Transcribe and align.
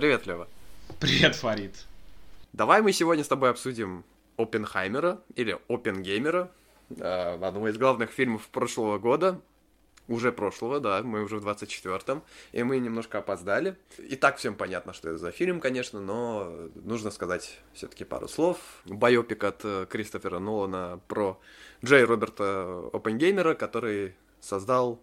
Привет, 0.00 0.26
Лева. 0.26 0.48
Привет, 0.98 1.36
Фарид. 1.36 1.84
Давай 2.54 2.80
мы 2.80 2.90
сегодня 2.90 3.22
с 3.22 3.28
тобой 3.28 3.50
обсудим 3.50 4.02
Оппенхаймера 4.38 5.20
или 5.34 5.58
Оппенгеймера, 5.68 6.50
э, 6.88 7.34
одного 7.34 7.68
из 7.68 7.76
главных 7.76 8.08
фильмов 8.08 8.48
прошлого 8.48 8.98
года, 8.98 9.42
уже 10.08 10.32
прошлого, 10.32 10.80
да, 10.80 11.02
мы 11.02 11.22
уже 11.22 11.36
в 11.36 11.46
24-м, 11.46 12.22
и 12.52 12.62
мы 12.62 12.78
немножко 12.78 13.18
опоздали. 13.18 13.76
И 13.98 14.16
так 14.16 14.38
всем 14.38 14.54
понятно, 14.54 14.94
что 14.94 15.10
это 15.10 15.18
за 15.18 15.32
фильм, 15.32 15.60
конечно, 15.60 16.00
но 16.00 16.50
нужно 16.76 17.10
сказать 17.10 17.60
все-таки 17.74 18.04
пару 18.04 18.26
слов. 18.26 18.56
Байопик 18.86 19.44
от 19.44 19.60
э, 19.64 19.86
Кристофера 19.86 20.38
Нолана 20.38 20.98
про 21.08 21.38
Джей 21.84 22.04
Роберта 22.04 22.88
Оппенгеймера, 22.94 23.54
который 23.54 24.14
создал 24.40 24.98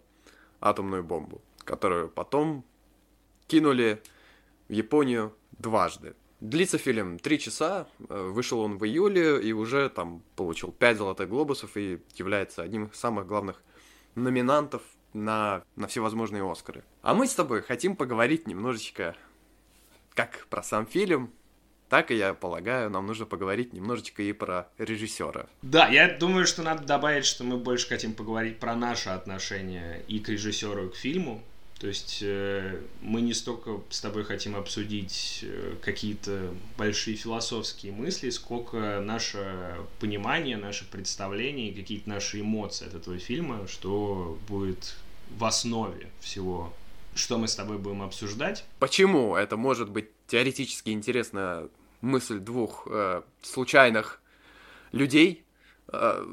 атомную 0.60 1.04
бомбу, 1.04 1.40
которую 1.64 2.08
потом 2.08 2.64
кинули 3.46 4.02
в 4.68 4.72
Японию 4.72 5.34
дважды. 5.58 6.14
Длится 6.40 6.78
фильм 6.78 7.18
три 7.18 7.38
часа, 7.38 7.88
э, 8.08 8.28
вышел 8.32 8.60
он 8.60 8.78
в 8.78 8.84
июле 8.84 9.42
и 9.42 9.52
уже 9.52 9.88
там 9.88 10.22
получил 10.36 10.70
пять 10.70 10.96
золотых 10.96 11.28
глобусов 11.28 11.76
и 11.76 11.98
является 12.14 12.62
одним 12.62 12.86
из 12.86 12.96
самых 12.96 13.26
главных 13.26 13.60
номинантов 14.14 14.82
на, 15.12 15.64
на 15.74 15.88
всевозможные 15.88 16.48
Оскары. 16.48 16.84
А 17.02 17.14
мы 17.14 17.26
с 17.26 17.34
тобой 17.34 17.62
хотим 17.62 17.96
поговорить 17.96 18.46
немножечко 18.46 19.16
как 20.14 20.46
про 20.48 20.62
сам 20.62 20.86
фильм, 20.86 21.32
так 21.88 22.10
и, 22.10 22.16
я 22.16 22.34
полагаю, 22.34 22.90
нам 22.90 23.06
нужно 23.06 23.24
поговорить 23.24 23.72
немножечко 23.72 24.22
и 24.22 24.32
про 24.32 24.68
режиссера. 24.76 25.46
Да, 25.62 25.88
я 25.88 26.08
думаю, 26.08 26.46
что 26.46 26.62
надо 26.62 26.84
добавить, 26.84 27.24
что 27.24 27.44
мы 27.44 27.56
больше 27.56 27.88
хотим 27.88 28.12
поговорить 28.12 28.58
про 28.58 28.74
наше 28.74 29.08
отношение 29.08 30.02
и 30.06 30.20
к 30.20 30.28
режиссеру, 30.28 30.86
и 30.86 30.90
к 30.90 30.96
фильму. 30.96 31.42
То 31.78 31.86
есть 31.86 32.18
э, 32.22 32.80
мы 33.00 33.20
не 33.20 33.32
столько 33.34 33.80
с 33.90 34.00
тобой 34.00 34.24
хотим 34.24 34.56
обсудить 34.56 35.40
э, 35.42 35.76
какие-то 35.80 36.52
большие 36.76 37.16
философские 37.16 37.92
мысли, 37.92 38.30
сколько 38.30 39.00
наше 39.00 39.76
понимание, 40.00 40.56
наше 40.56 40.90
представление 40.90 41.70
и 41.70 41.74
какие-то 41.74 42.08
наши 42.08 42.40
эмоции 42.40 42.86
от 42.86 42.94
этого 42.94 43.18
фильма, 43.18 43.68
что 43.68 44.36
будет 44.48 44.96
в 45.30 45.44
основе 45.44 46.10
всего, 46.18 46.72
что 47.14 47.38
мы 47.38 47.46
с 47.46 47.54
тобой 47.54 47.78
будем 47.78 48.02
обсуждать. 48.02 48.64
Почему 48.80 49.36
это 49.36 49.56
может 49.56 49.88
быть 49.88 50.08
теоретически 50.26 50.90
интересная 50.90 51.68
мысль 52.00 52.40
двух 52.40 52.88
э, 52.90 53.22
случайных 53.42 54.20
людей, 54.90 55.44
э, 55.92 56.26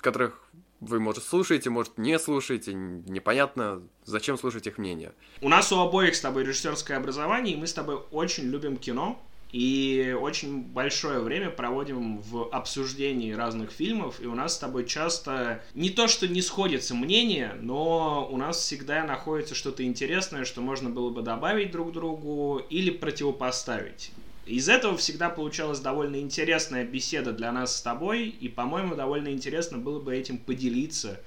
которых 0.00 0.43
вы, 0.84 1.00
может, 1.00 1.24
слушаете, 1.24 1.70
может, 1.70 1.98
не 1.98 2.18
слушаете, 2.18 2.74
непонятно, 2.74 3.82
зачем 4.04 4.38
слушать 4.38 4.66
их 4.66 4.78
мнение. 4.78 5.12
У 5.40 5.48
нас 5.48 5.72
у 5.72 5.78
обоих 5.78 6.14
с 6.14 6.20
тобой 6.20 6.44
режиссерское 6.44 6.96
образование, 6.96 7.54
и 7.54 7.58
мы 7.58 7.66
с 7.66 7.72
тобой 7.72 7.98
очень 8.10 8.44
любим 8.44 8.76
кино, 8.76 9.20
и 9.54 10.16
очень 10.20 10.62
большое 10.62 11.20
время 11.20 11.48
проводим 11.48 12.18
в 12.18 12.48
обсуждении 12.50 13.30
разных 13.30 13.70
фильмов, 13.70 14.20
и 14.20 14.26
у 14.26 14.34
нас 14.34 14.54
с 14.54 14.58
тобой 14.58 14.84
часто 14.84 15.62
не 15.74 15.90
то, 15.90 16.08
что 16.08 16.26
не 16.26 16.42
сходится 16.42 16.92
мнение, 16.92 17.54
но 17.60 18.28
у 18.28 18.36
нас 18.36 18.58
всегда 18.58 19.04
находится 19.04 19.54
что-то 19.54 19.84
интересное, 19.84 20.44
что 20.44 20.60
можно 20.60 20.90
было 20.90 21.10
бы 21.10 21.22
добавить 21.22 21.70
друг 21.70 21.92
другу 21.92 22.62
или 22.68 22.90
противопоставить. 22.90 24.10
Из 24.46 24.68
этого 24.68 24.96
всегда 24.98 25.30
получалась 25.30 25.80
довольно 25.80 26.16
интересная 26.16 26.84
беседа 26.84 27.32
для 27.32 27.50
нас 27.50 27.78
с 27.78 27.82
тобой, 27.82 28.28
и, 28.28 28.48
по-моему, 28.48 28.94
довольно 28.94 29.28
интересно 29.28 29.78
было 29.78 30.00
бы 30.00 30.14
этим 30.14 30.36
поделиться 30.36 31.20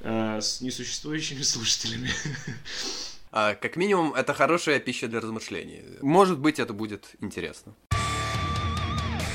э, 0.00 0.40
с 0.40 0.60
несуществующими 0.60 1.42
слушателями. 1.42 2.10
А, 3.30 3.54
как 3.54 3.76
минимум, 3.76 4.14
это 4.14 4.34
хорошая 4.34 4.80
пища 4.80 5.06
для 5.06 5.20
размышлений. 5.20 5.82
Может 6.00 6.38
быть, 6.38 6.58
это 6.58 6.72
будет 6.72 7.10
интересно. 7.20 7.74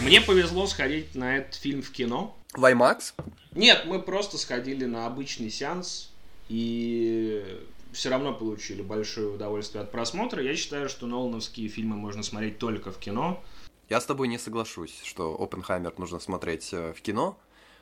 Мне 0.04 0.20
повезло 0.22 0.68
сходить 0.68 1.16
на 1.16 1.38
этот 1.38 1.56
фильм 1.56 1.82
в 1.82 1.92
кино. 1.92 2.38
В 2.54 2.64
IMAX? 2.64 3.14
Нет, 3.54 3.84
мы 3.86 4.02
просто 4.02 4.38
сходили 4.38 4.86
на 4.86 5.06
обычный 5.06 5.50
сеанс, 5.50 6.12
и 6.50 7.44
все 7.92 8.10
равно 8.10 8.34
получили 8.34 8.82
большое 8.82 9.28
удовольствие 9.28 9.84
от 9.84 9.92
просмотра. 9.92 10.42
Я 10.42 10.56
считаю, 10.56 10.90
что 10.90 11.08
Нолановские 11.08 11.68
фильмы 11.68 11.96
можно 11.96 12.24
смотреть 12.24 12.58
только 12.58 12.92
в 12.92 12.98
кино. 12.98 13.44
Я 13.90 14.00
с 14.00 14.06
тобой 14.06 14.28
не 14.28 14.38
соглашусь, 14.38 15.02
что 15.04 15.36
Опенхаймер 15.42 15.98
нужно 15.98 16.20
смотреть 16.20 16.74
э, 16.74 16.94
в 16.94 17.02
кино, 17.02 17.40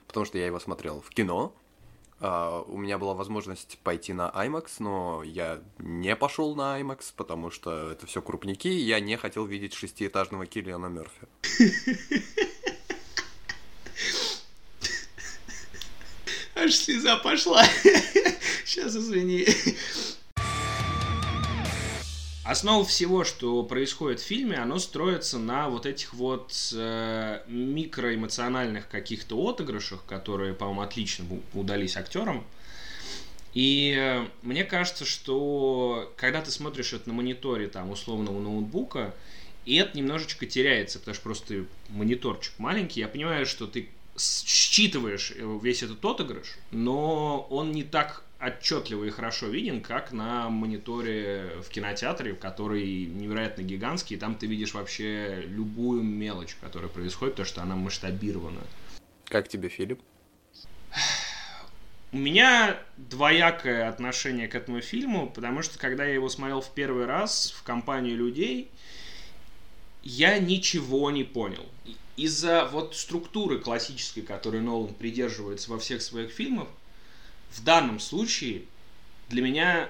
потому 0.07 0.25
что 0.25 0.37
я 0.37 0.45
его 0.45 0.59
смотрел 0.59 1.01
в 1.01 1.09
кино. 1.09 1.53
Uh, 2.19 2.65
у 2.67 2.77
меня 2.77 2.97
была 2.97 3.13
возможность 3.13 3.77
пойти 3.83 4.11
на 4.11 4.31
IMAX, 4.35 4.77
но 4.79 5.21
я 5.21 5.61
не 5.77 6.15
пошел 6.15 6.55
на 6.55 6.81
IMAX, 6.81 7.13
потому 7.15 7.51
что 7.51 7.91
это 7.91 8.07
все 8.07 8.23
крупники, 8.23 8.67
и 8.67 8.79
я 8.79 8.99
не 8.99 9.17
хотел 9.17 9.45
видеть 9.45 9.75
шестиэтажного 9.75 10.47
Киллиана 10.47 10.87
Мерфи. 10.87 11.27
Аж 16.67 16.75
слеза 16.75 17.15
пошла. 17.15 17.63
Сейчас, 18.65 18.93
извини. 18.93 19.45
Основа 22.43 22.83
всего, 22.83 23.23
что 23.23 23.63
происходит 23.63 24.19
в 24.19 24.25
фильме, 24.25 24.57
оно 24.57 24.77
строится 24.77 25.39
на 25.39 25.69
вот 25.69 25.85
этих 25.85 26.13
вот 26.13 26.51
э, 26.73 27.39
микроэмоциональных 27.47 28.89
каких-то 28.89 29.37
отыгрышах, 29.47 30.03
которые, 30.05 30.53
по-моему, 30.53 30.81
отлично 30.81 31.25
удались 31.53 31.95
актерам. 31.95 32.45
И 33.53 33.95
э, 33.97 34.27
мне 34.41 34.65
кажется, 34.65 35.05
что 35.05 36.13
когда 36.17 36.41
ты 36.41 36.51
смотришь 36.51 36.91
это 36.91 37.07
на 37.07 37.15
мониторе 37.15 37.69
там 37.69 37.91
условного 37.91 38.41
ноутбука, 38.41 39.15
и 39.65 39.75
это 39.75 39.97
немножечко 39.97 40.45
теряется, 40.45 40.99
потому 40.99 41.15
что 41.15 41.23
просто 41.23 41.65
мониторчик 41.87 42.51
маленький. 42.57 42.99
Я 42.99 43.07
понимаю, 43.07 43.45
что 43.45 43.67
ты 43.67 43.87
считываешь 44.17 45.31
э, 45.35 45.59
весь 45.61 45.83
этот 45.83 46.03
отыгрыш, 46.03 46.57
но 46.71 47.47
он 47.49 47.71
не 47.71 47.83
так 47.83 48.23
отчетливо 48.39 49.05
и 49.05 49.09
хорошо 49.09 49.47
виден, 49.47 49.81
как 49.81 50.11
на 50.11 50.49
мониторе 50.49 51.51
в 51.63 51.69
кинотеатре, 51.69 52.33
который 52.33 53.05
невероятно 53.05 53.63
гигантский, 53.63 54.15
и 54.15 54.19
там 54.19 54.35
ты 54.35 54.45
видишь 54.47 54.73
вообще 54.73 55.43
любую 55.47 56.03
мелочь, 56.03 56.55
которая 56.61 56.89
происходит, 56.89 57.33
потому 57.33 57.47
что 57.47 57.61
она 57.61 57.75
масштабирована. 57.75 58.61
Как 59.25 59.47
тебе, 59.47 59.69
Филипп? 59.69 59.99
У 62.13 62.17
меня 62.17 62.79
двоякое 62.95 63.89
отношение 63.89 64.47
к 64.47 64.55
этому 64.55 64.81
фильму, 64.81 65.29
потому 65.29 65.61
что 65.61 65.77
когда 65.77 66.05
я 66.05 66.13
его 66.13 66.29
смотрел 66.29 66.61
в 66.61 66.73
первый 66.73 67.05
раз 67.05 67.53
в 67.57 67.63
компании 67.63 68.13
людей, 68.13 68.71
я 70.03 70.39
ничего 70.39 71.11
не 71.11 71.25
понял. 71.25 71.65
Из-за 72.17 72.65
вот 72.65 72.95
структуры 72.95 73.59
классической, 73.59 74.21
которой 74.21 74.59
Нолан 74.59 74.93
придерживается 74.93 75.69
во 75.69 75.79
всех 75.79 76.01
своих 76.01 76.31
фильмах, 76.31 76.67
в 77.51 77.63
данном 77.63 77.99
случае 77.99 78.63
для 79.29 79.41
меня 79.41 79.89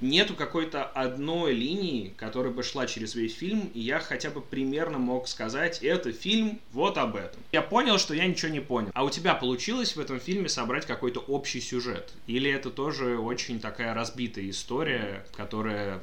нету 0.00 0.34
какой-то 0.34 0.84
одной 0.84 1.54
линии, 1.54 2.12
которая 2.16 2.52
бы 2.52 2.62
шла 2.62 2.86
через 2.86 3.14
весь 3.14 3.34
фильм, 3.34 3.70
и 3.72 3.80
я 3.80 3.98
хотя 3.98 4.30
бы 4.30 4.40
примерно 4.40 4.98
мог 4.98 5.28
сказать, 5.28 5.82
это 5.82 6.12
фильм 6.12 6.60
вот 6.72 6.98
об 6.98 7.16
этом. 7.16 7.40
Я 7.52 7.62
понял, 7.62 7.98
что 7.98 8.14
я 8.14 8.26
ничего 8.26 8.50
не 8.52 8.60
понял. 8.60 8.90
А 8.92 9.04
у 9.04 9.10
тебя 9.10 9.34
получилось 9.34 9.96
в 9.96 10.00
этом 10.00 10.20
фильме 10.20 10.48
собрать 10.48 10.86
какой-то 10.86 11.20
общий 11.20 11.60
сюжет? 11.60 12.12
Или 12.26 12.50
это 12.50 12.70
тоже 12.70 13.18
очень 13.18 13.60
такая 13.60 13.94
разбитая 13.94 14.48
история, 14.50 15.24
которая 15.34 16.00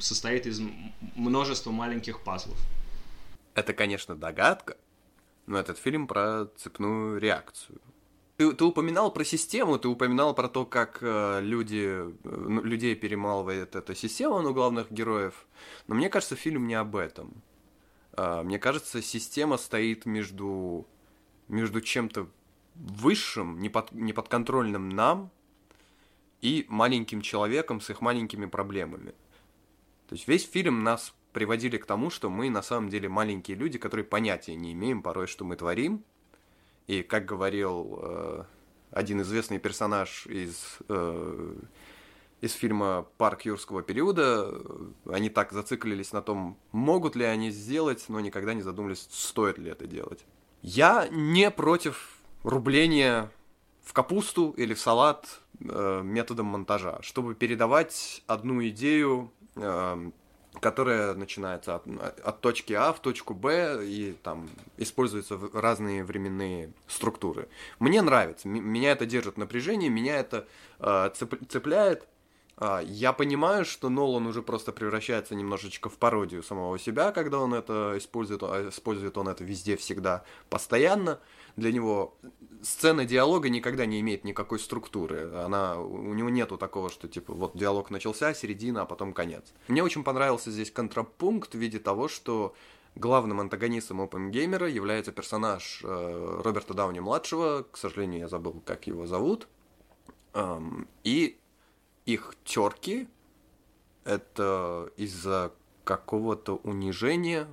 состоит 0.00 0.46
из 0.46 0.60
множества 1.16 1.70
маленьких 1.70 2.22
пазлов? 2.22 2.58
Это, 3.54 3.72
конечно, 3.74 4.14
догадка, 4.14 4.76
но 5.52 5.58
этот 5.58 5.78
фильм 5.78 6.06
про 6.06 6.46
цепную 6.56 7.18
реакцию. 7.18 7.78
Ты, 8.38 8.52
ты 8.54 8.64
упоминал 8.64 9.12
про 9.12 9.22
систему, 9.22 9.78
ты 9.78 9.86
упоминал 9.86 10.34
про 10.34 10.48
то, 10.48 10.64
как 10.64 10.98
э, 11.02 11.40
люди, 11.42 11.84
э, 11.84 12.12
ну, 12.24 12.62
людей 12.62 12.94
перемалывает 12.94 13.76
эта 13.76 13.94
система, 13.94 14.40
ну, 14.40 14.54
главных 14.54 14.90
героев. 14.90 15.46
Но 15.88 15.94
мне 15.94 16.08
кажется, 16.08 16.36
фильм 16.36 16.66
не 16.66 16.74
об 16.74 16.96
этом. 16.96 17.34
Э, 18.16 18.42
мне 18.42 18.58
кажется, 18.58 19.02
система 19.02 19.58
стоит 19.58 20.06
между, 20.06 20.86
между 21.48 21.82
чем-то 21.82 22.26
высшим, 22.74 23.60
непод, 23.60 23.92
неподконтрольным 23.92 24.88
нам, 24.88 25.30
и 26.40 26.64
маленьким 26.70 27.20
человеком 27.20 27.82
с 27.82 27.90
их 27.90 28.00
маленькими 28.00 28.46
проблемами. 28.46 29.10
То 30.08 30.14
есть 30.14 30.26
весь 30.26 30.48
фильм 30.50 30.82
нас 30.82 31.12
приводили 31.32 31.76
к 31.76 31.86
тому, 31.86 32.10
что 32.10 32.30
мы 32.30 32.50
на 32.50 32.62
самом 32.62 32.88
деле 32.88 33.08
маленькие 33.08 33.56
люди, 33.56 33.78
которые 33.78 34.04
понятия 34.04 34.54
не 34.54 34.72
имеем 34.72 35.02
порой, 35.02 35.26
что 35.26 35.44
мы 35.44 35.56
творим, 35.56 36.04
и 36.86 37.02
как 37.02 37.24
говорил 37.24 37.98
э, 38.02 38.44
один 38.90 39.22
известный 39.22 39.58
персонаж 39.58 40.26
из, 40.26 40.78
э, 40.88 41.54
из 42.40 42.52
фильма 42.52 43.06
«Парк 43.18 43.42
юрского 43.42 43.82
периода», 43.82 44.52
они 45.06 45.30
так 45.30 45.52
зациклились 45.52 46.12
на 46.12 46.22
том, 46.22 46.58
могут 46.72 47.16
ли 47.16 47.24
они 47.24 47.50
сделать, 47.50 48.04
но 48.08 48.20
никогда 48.20 48.54
не 48.54 48.62
задумались, 48.62 49.08
стоит 49.10 49.58
ли 49.58 49.70
это 49.70 49.86
делать. 49.86 50.24
Я 50.60 51.08
не 51.10 51.50
против 51.50 52.18
рубления 52.42 53.30
в 53.82 53.92
капусту 53.92 54.50
или 54.56 54.74
в 54.74 54.80
салат 54.80 55.40
э, 55.60 56.02
методом 56.04 56.46
монтажа, 56.46 56.98
чтобы 57.02 57.34
передавать 57.34 58.22
одну 58.26 58.66
идею 58.68 59.32
э, 59.56 60.10
которая 60.62 61.14
начинается 61.14 61.74
от, 61.74 61.84
от 62.24 62.40
точки 62.40 62.72
А 62.72 62.92
в 62.92 63.00
точку 63.00 63.34
Б 63.34 63.84
и 63.84 64.12
там 64.22 64.48
используются 64.76 65.36
разные 65.52 66.04
временные 66.04 66.72
структуры. 66.86 67.48
Мне 67.80 68.00
нравится, 68.00 68.46
меня 68.46 68.92
это 68.92 69.04
держит 69.04 69.36
напряжение, 69.36 69.90
меня 69.90 70.16
это 70.16 70.46
э, 70.78 71.10
цепляет. 71.48 72.06
Э, 72.62 72.80
я 72.84 73.12
понимаю, 73.12 73.64
что 73.64 73.88
Нолан 73.88 74.26
уже 74.26 74.42
просто 74.42 74.72
превращается 74.72 75.34
немножечко 75.34 75.88
в 75.88 75.98
пародию 75.98 76.42
самого 76.42 76.78
себя, 76.78 77.10
когда 77.10 77.40
он 77.40 77.54
это 77.54 77.94
использует, 77.96 78.42
а 78.44 78.68
использует 78.68 79.18
он 79.18 79.28
это 79.28 79.42
везде, 79.42 79.76
всегда, 79.76 80.22
постоянно. 80.48 81.18
Для 81.56 81.72
него 81.72 82.16
сцена 82.62 83.04
диалога 83.04 83.48
никогда 83.48 83.84
не 83.84 84.00
имеет 84.00 84.24
никакой 84.24 84.58
структуры. 84.58 85.32
Она, 85.34 85.78
у 85.78 86.14
него 86.14 86.30
нету 86.30 86.56
такого, 86.56 86.88
что 86.88 87.08
типа 87.08 87.34
вот 87.34 87.56
диалог 87.56 87.90
начался, 87.90 88.32
середина, 88.32 88.82
а 88.82 88.86
потом 88.86 89.12
конец. 89.12 89.52
Мне 89.68 89.82
очень 89.82 90.04
понравился 90.04 90.50
здесь 90.50 90.70
контрапункт 90.70 91.54
в 91.54 91.58
виде 91.58 91.78
того, 91.78 92.08
что 92.08 92.54
главным 92.94 93.40
антагонистом 93.40 94.00
Опенгеймера 94.00 94.68
является 94.68 95.12
персонаж 95.12 95.80
э, 95.82 96.40
Роберта 96.44 96.74
Дауни-младшего, 96.74 97.66
к 97.70 97.76
сожалению, 97.76 98.20
я 98.20 98.28
забыл, 98.28 98.62
как 98.64 98.86
его 98.86 99.06
зовут, 99.06 99.48
эм, 100.34 100.86
и 101.02 101.38
их 102.06 102.34
терки 102.44 103.08
это 104.04 104.90
из-за 104.96 105.52
какого-то 105.84 106.56
унижения, 106.56 107.48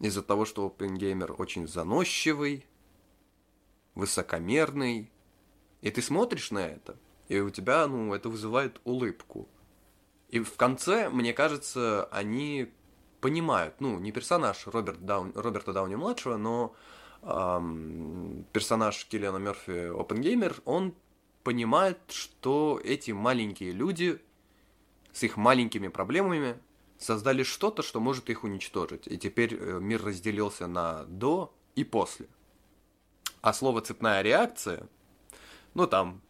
из-за 0.00 0.22
того, 0.22 0.44
что 0.44 0.66
Опенгеймер 0.66 1.34
очень 1.38 1.66
заносчивый, 1.66 2.66
высокомерный. 3.94 5.10
И 5.80 5.90
ты 5.90 6.02
смотришь 6.02 6.50
на 6.50 6.66
это, 6.66 6.96
и 7.28 7.38
у 7.40 7.50
тебя, 7.50 7.86
ну, 7.86 8.14
это 8.14 8.28
вызывает 8.28 8.80
улыбку. 8.84 9.48
И 10.28 10.40
в 10.40 10.56
конце, 10.56 11.08
мне 11.08 11.32
кажется, 11.32 12.04
они 12.10 12.72
понимают, 13.20 13.80
ну, 13.80 13.98
не 13.98 14.12
персонаж 14.12 14.66
Роберт 14.66 15.04
Даун, 15.04 15.32
Роберта 15.34 15.72
Дауни-младшего, 15.72 16.36
но 16.36 16.74
эм, 17.22 18.44
персонаж 18.52 19.06
Киллиана 19.06 19.38
Мерфи 19.38 19.88
Опенгеймер, 19.98 20.60
он 20.64 20.94
понимает, 21.46 21.98
что 22.08 22.80
эти 22.82 23.12
маленькие 23.12 23.70
люди 23.70 24.20
с 25.12 25.22
их 25.22 25.36
маленькими 25.36 25.86
проблемами 25.86 26.58
создали 26.98 27.44
что-то, 27.44 27.84
что 27.84 28.00
может 28.00 28.28
их 28.30 28.42
уничтожить. 28.42 29.06
И 29.06 29.16
теперь 29.16 29.54
э, 29.54 29.78
мир 29.80 30.02
разделился 30.02 30.66
на 30.66 31.04
до 31.04 31.54
и 31.76 31.84
после. 31.84 32.26
А 33.42 33.52
слово 33.52 33.80
«цепная 33.80 34.22
реакция», 34.22 34.88
ну, 35.74 35.86
там, 35.86 36.20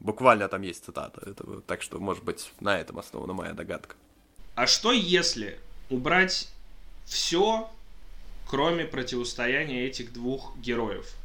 буквально 0.00 0.48
там 0.48 0.60
есть 0.60 0.84
цитата 0.84 1.22
этого, 1.30 1.62
так 1.62 1.80
что, 1.80 1.98
может 1.98 2.22
быть, 2.24 2.52
на 2.60 2.78
этом 2.78 2.98
основана 2.98 3.32
моя 3.32 3.54
догадка. 3.54 3.96
А 4.54 4.66
что 4.66 4.92
если 4.92 5.58
убрать 5.88 6.52
все, 7.06 7.70
кроме 8.46 8.84
противостояния 8.84 9.86
этих 9.86 10.12
двух 10.12 10.58
героев? 10.58 11.16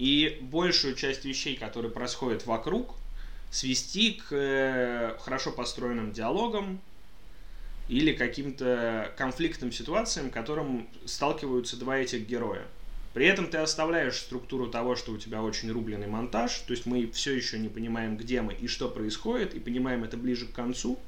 И 0.00 0.38
большую 0.40 0.94
часть 0.94 1.26
вещей, 1.26 1.56
которые 1.56 1.92
происходят 1.92 2.46
вокруг, 2.46 2.94
свести 3.50 4.12
к 4.12 4.28
э, 4.32 5.18
хорошо 5.20 5.52
построенным 5.52 6.12
диалогам 6.12 6.80
или 7.86 8.14
каким-то 8.14 9.12
конфликтным 9.18 9.70
ситуациям, 9.70 10.30
к 10.30 10.32
которым 10.32 10.88
сталкиваются 11.04 11.76
два 11.76 11.98
этих 11.98 12.26
героя. 12.26 12.66
При 13.12 13.26
этом 13.26 13.48
ты 13.48 13.58
оставляешь 13.58 14.16
структуру 14.16 14.68
того, 14.68 14.96
что 14.96 15.12
у 15.12 15.18
тебя 15.18 15.42
очень 15.42 15.70
рубленый 15.70 16.06
монтаж, 16.06 16.60
то 16.60 16.70
есть 16.72 16.86
мы 16.86 17.06
все 17.10 17.34
еще 17.34 17.58
не 17.58 17.68
понимаем, 17.68 18.16
где 18.16 18.40
мы 18.40 18.54
и 18.54 18.68
что 18.68 18.88
происходит, 18.88 19.52
и 19.52 19.60
понимаем 19.60 20.02
это 20.02 20.16
ближе 20.16 20.46
к 20.46 20.52
концу, 20.52 20.98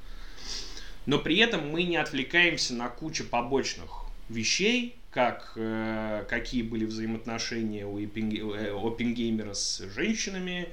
но 1.07 1.17
при 1.17 1.39
этом 1.39 1.67
мы 1.67 1.81
не 1.81 1.97
отвлекаемся 1.97 2.75
на 2.75 2.89
кучу 2.89 3.23
побочных 3.23 4.02
вещей, 4.29 4.95
как 5.11 5.53
э, 5.55 6.25
какие 6.29 6.63
были 6.63 6.85
взаимоотношения 6.85 7.85
у 7.85 7.99
э, 7.99 8.71
Оппенгеймера 8.71 9.53
с 9.53 9.79
женщинами, 9.93 10.69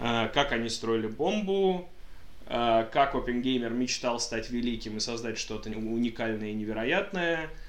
э, 0.00 0.30
как 0.34 0.52
они 0.52 0.68
строили 0.68 1.06
бомбу, 1.06 1.88
э, 2.46 2.86
как 2.92 3.14
Оппенгеймер 3.14 3.70
мечтал 3.70 4.20
стать 4.20 4.50
великим 4.50 4.96
и 4.96 5.00
создать 5.00 5.38
что-то 5.38 5.70
уникальное 5.70 6.50
и 6.50 6.54
невероятное– 6.54 7.50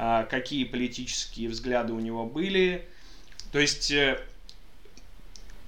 а, 0.00 0.24
какие 0.24 0.62
политические 0.62 1.48
взгляды 1.48 1.92
у 1.92 1.98
него 1.98 2.24
были. 2.24 2.86
То 3.50 3.58
есть, 3.58 3.90
э, 3.90 4.20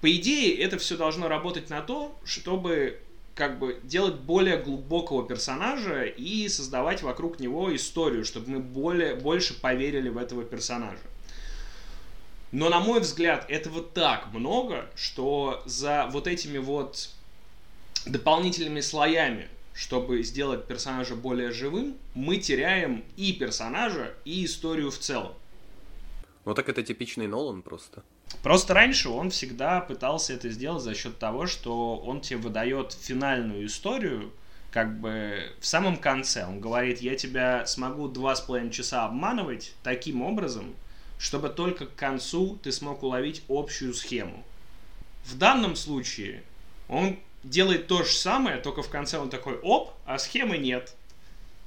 по 0.00 0.10
идее, 0.10 0.56
это 0.62 0.78
все 0.78 0.96
должно 0.96 1.26
работать 1.26 1.68
на 1.68 1.82
то, 1.82 2.16
чтобы 2.24 3.00
как 3.40 3.58
бы 3.58 3.80
делать 3.84 4.16
более 4.16 4.58
глубокого 4.58 5.26
персонажа 5.26 6.04
и 6.04 6.46
создавать 6.50 7.00
вокруг 7.00 7.40
него 7.40 7.74
историю, 7.74 8.26
чтобы 8.26 8.50
мы 8.50 8.58
более, 8.58 9.14
больше 9.14 9.58
поверили 9.58 10.10
в 10.10 10.18
этого 10.18 10.44
персонажа. 10.44 11.00
Но, 12.52 12.68
на 12.68 12.80
мой 12.80 13.00
взгляд, 13.00 13.46
этого 13.48 13.82
так 13.82 14.30
много, 14.34 14.90
что 14.94 15.62
за 15.64 16.06
вот 16.12 16.26
этими 16.26 16.58
вот 16.58 17.08
дополнительными 18.04 18.82
слоями 18.82 19.48
чтобы 19.72 20.22
сделать 20.22 20.66
персонажа 20.66 21.14
более 21.14 21.52
живым, 21.52 21.96
мы 22.12 22.36
теряем 22.36 23.02
и 23.16 23.32
персонажа, 23.32 24.12
и 24.26 24.44
историю 24.44 24.90
в 24.90 24.98
целом. 24.98 25.32
Ну 26.44 26.52
так 26.52 26.68
это 26.68 26.82
типичный 26.82 27.26
Нолан 27.26 27.62
просто. 27.62 28.02
Просто 28.42 28.72
раньше 28.74 29.08
он 29.08 29.30
всегда 29.30 29.80
пытался 29.80 30.32
это 30.32 30.48
сделать 30.48 30.82
за 30.82 30.94
счет 30.94 31.18
того, 31.18 31.46
что 31.46 31.96
он 31.98 32.20
тебе 32.20 32.38
выдает 32.38 32.92
финальную 32.92 33.66
историю, 33.66 34.32
как 34.70 34.98
бы 35.00 35.52
в 35.60 35.66
самом 35.66 35.96
конце. 35.96 36.46
Он 36.46 36.60
говорит, 36.60 37.00
я 37.00 37.16
тебя 37.16 37.66
смогу 37.66 38.08
два 38.08 38.34
с 38.34 38.40
половиной 38.40 38.70
часа 38.70 39.04
обманывать 39.04 39.74
таким 39.82 40.22
образом, 40.22 40.74
чтобы 41.18 41.50
только 41.50 41.86
к 41.86 41.94
концу 41.96 42.58
ты 42.62 42.72
смог 42.72 43.02
уловить 43.02 43.42
общую 43.48 43.92
схему. 43.92 44.42
В 45.24 45.36
данном 45.36 45.76
случае 45.76 46.42
он 46.88 47.18
делает 47.42 47.88
то 47.88 48.04
же 48.04 48.12
самое, 48.12 48.56
только 48.56 48.82
в 48.82 48.88
конце 48.88 49.18
он 49.18 49.28
такой, 49.28 49.58
оп, 49.58 49.92
а 50.06 50.18
схемы 50.18 50.56
нет. 50.56 50.94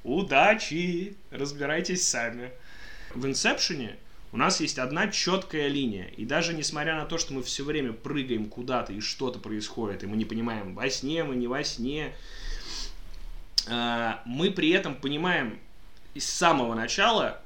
Удачи! 0.02 1.16
Разбирайтесь 1.30 2.06
сами. 2.06 2.50
В 3.14 3.26
инсепшене 3.26 3.96
у 4.34 4.36
нас 4.36 4.60
есть 4.60 4.80
одна 4.80 5.06
четкая 5.06 5.68
линия. 5.68 6.08
И 6.16 6.24
даже 6.24 6.54
несмотря 6.54 6.96
на 6.96 7.04
то, 7.04 7.18
что 7.18 7.32
мы 7.32 7.44
все 7.44 7.62
время 7.62 7.92
прыгаем 7.92 8.48
куда-то 8.48 8.92
и 8.92 8.98
что-то 8.98 9.38
происходит, 9.38 10.02
и 10.02 10.06
мы 10.06 10.16
не 10.16 10.24
понимаем, 10.24 10.74
во 10.74 10.90
сне 10.90 11.22
мы, 11.22 11.36
не 11.36 11.46
во 11.46 11.62
сне, 11.62 12.12
а, 13.68 14.20
мы 14.24 14.50
при 14.50 14.70
этом 14.70 14.96
понимаем 14.96 15.60
с 16.16 16.24
самого 16.24 16.74
начала, 16.74 17.40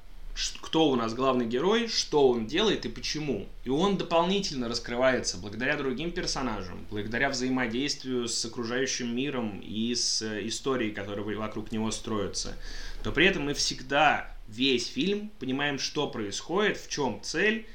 кто 0.62 0.88
у 0.88 0.96
нас 0.96 1.12
главный 1.12 1.44
герой, 1.44 1.88
что 1.88 2.26
он 2.30 2.46
делает 2.46 2.86
и 2.86 2.88
почему. 2.88 3.46
И 3.64 3.68
он 3.68 3.98
дополнительно 3.98 4.66
раскрывается 4.66 5.36
благодаря 5.36 5.76
другим 5.76 6.10
персонажам, 6.10 6.86
благодаря 6.90 7.28
взаимодействию 7.28 8.28
с 8.28 8.42
окружающим 8.46 9.14
миром 9.14 9.60
и 9.60 9.94
с 9.94 10.22
э, 10.22 10.46
историей, 10.48 10.92
которая 10.92 11.36
вокруг 11.36 11.70
него 11.70 11.90
строится. 11.90 12.56
Но 13.04 13.12
при 13.12 13.26
этом 13.26 13.44
мы 13.44 13.52
всегда 13.52 14.32
весь 14.48 14.88
фильм 14.88 15.30
понимаем, 15.38 15.78
что 15.78 16.08
происходит, 16.08 16.78
в 16.78 16.88
чем 16.88 17.20
цель. 17.22 17.66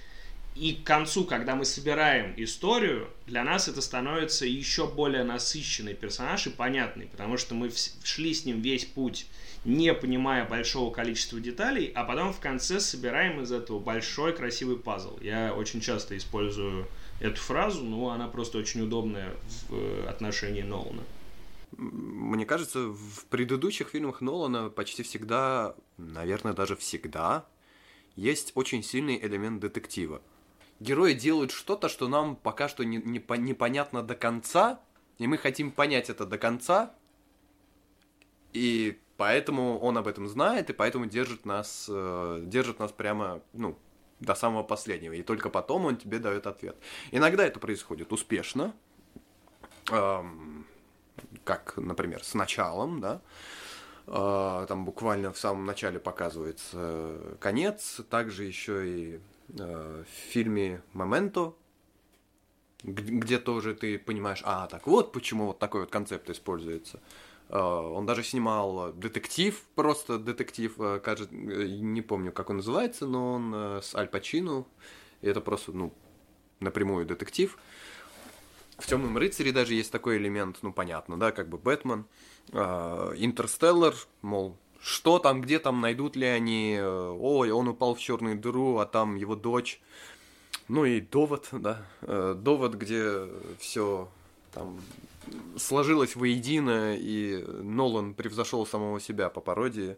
И 0.56 0.74
к 0.74 0.84
концу, 0.84 1.24
когда 1.25 1.56
мы 1.56 1.65
собираем 1.65 2.34
историю, 2.38 3.08
для 3.25 3.44
нас 3.44 3.68
это 3.68 3.82
становится 3.82 4.46
еще 4.46 4.88
более 4.88 5.24
насыщенный 5.24 5.96
персонаж 5.96 6.46
и 6.46 6.51
понятный, 6.51 7.08
потому 7.08 7.38
что 7.38 7.56
мы 7.56 7.72
шли 8.03 8.34
с 8.36 8.46
ним 8.46 8.62
весь 8.62 8.86
путь 8.86 9.25
не 9.65 9.94
понимая 9.94 10.46
большого 10.46 10.92
количества 10.92 11.39
деталей, 11.39 11.92
а 11.96 12.03
потом 12.03 12.34
в 12.34 12.39
конце 12.39 12.80
собираем 12.80 13.42
из 13.42 13.51
этого 13.51 13.80
большой 13.80 14.36
красивый 14.36 14.77
пазл. 14.77 15.18
Я 15.22 15.53
очень 15.53 15.80
часто 15.80 16.18
использую 16.18 16.88
эту 17.20 17.39
фразу, 17.39 17.84
но 17.84 18.10
она 18.10 18.27
просто 18.27 18.58
очень 18.58 18.82
удобная 18.82 19.32
в 19.70 19.75
э, 19.75 20.08
отношении 20.10 20.63
Нолана. 20.63 21.03
Мне 21.77 22.46
кажется, 22.46 22.88
в 22.89 23.25
предыдущих 23.30 23.89
фильмах 23.89 24.22
Нолана 24.22 24.70
почти 24.70 25.03
всегда, 25.03 25.75
наверное, 25.98 26.53
даже 26.53 26.75
всегда, 26.75 27.46
есть 28.15 28.51
очень 28.56 28.84
сильный 28.84 29.18
элемент 29.18 29.60
детектива. 29.60 30.22
Герои 30.80 31.13
делают 31.13 31.51
что-то, 31.51 31.89
что 31.89 32.08
нам 32.08 32.36
пока 32.36 32.68
что 32.68 32.84
не, 32.84 32.98
не, 32.98 33.24
непонятно 33.38 34.03
до 34.03 34.15
конца, 34.15 34.82
и 35.18 35.27
мы 35.27 35.38
хотим 35.38 35.72
понять 35.72 36.10
это 36.10 36.25
до 36.25 36.38
конца, 36.38 36.94
и 38.51 39.00
Поэтому 39.18 39.80
он 39.80 39.98
об 39.98 40.08
этом 40.08 40.27
знает, 40.27 40.70
и 40.70 40.74
поэтому 40.74 41.06
держит 41.06 41.46
нас, 41.46 41.88
э, 41.89 42.42
держит 42.46 42.80
нас 42.80 42.92
прямо, 42.92 43.42
ну, 43.53 43.77
до 44.20 44.34
самого 44.36 44.63
последнего. 44.63 45.13
И 45.13 45.22
только 45.22 45.50
потом 45.50 45.86
он 45.86 45.98
тебе 45.98 46.18
дает 46.18 46.48
ответ. 46.48 46.75
Иногда 47.12 47.46
это 47.46 47.60
происходит 47.60 48.12
успешно, 48.12 48.74
эм, 49.92 50.53
как, 51.44 51.78
например, 51.78 52.24
с 52.24 52.34
началом, 52.34 53.00
да, 53.02 53.22
э, 54.08 54.66
там 54.68 54.86
буквально 54.86 55.32
в 55.32 55.38
самом 55.38 55.66
начале 55.66 56.00
показывается 56.00 57.38
конец, 57.40 58.02
также 58.10 58.44
еще 58.44 58.88
и 58.88 59.20
э, 59.58 60.04
в 60.04 60.32
фильме 60.32 60.82
«Моменто», 60.94 61.54
где 62.84 63.40
тоже 63.40 63.75
ты 63.75 63.98
понимаешь, 63.98 64.42
а, 64.44 64.68
так 64.68 64.88
вот 64.88 65.13
почему 65.13 65.48
вот 65.48 65.60
такой 65.60 65.82
вот 65.82 65.90
концепт 65.90 66.30
используется. 66.30 67.00
Он 67.50 68.06
даже 68.06 68.24
снимал 68.24 68.92
детектив, 68.94 69.62
просто 69.75 70.18
детектив, 70.18 70.75
кажется, 71.02 71.34
не 71.34 72.02
помню, 72.02 72.34
как 72.34 72.50
он 72.50 72.58
называется, 72.58 73.06
но 73.06 73.34
он 73.34 73.54
с 73.82 73.96
Аль 73.96 74.08
Пачино. 74.08 74.66
И 75.22 75.28
это 75.28 75.40
просто, 75.40 75.72
ну, 75.72 75.94
напрямую 76.60 77.06
детектив. 77.06 77.58
В 78.77 78.88
Темном 78.88 79.18
рыцаре 79.18 79.51
даже 79.51 79.74
есть 79.75 79.92
такой 79.92 80.18
элемент, 80.18 80.58
ну 80.62 80.74
понятно, 80.74 81.18
да, 81.18 81.32
как 81.32 81.48
бы 81.48 81.58
Бэтмен, 81.58 82.06
Интерстеллар, 82.51 83.94
мол, 84.22 84.58
что 84.82 85.20
там, 85.20 85.42
где 85.42 85.60
там, 85.60 85.80
найдут 85.80 86.15
ли 86.15 86.25
они, 86.25 86.80
ой, 86.82 87.51
он 87.51 87.68
упал 87.68 87.96
в 87.96 88.00
черную 88.00 88.38
дыру, 88.38 88.80
а 88.80 88.86
там 88.86 89.15
его 89.15 89.36
дочь. 89.36 89.80
Ну 90.68 90.86
и 90.86 91.01
довод, 91.01 91.50
да, 91.51 91.86
э, 92.01 92.36
довод, 92.38 92.75
где 92.75 93.27
все 93.60 94.10
там 94.53 94.80
сложилось 95.58 96.15
воедино, 96.15 96.96
и 96.96 97.44
Нолан 97.62 98.13
превзошел 98.13 98.65
самого 98.65 99.00
себя 99.00 99.30
по 99.30 99.42
пародии. 99.42 99.98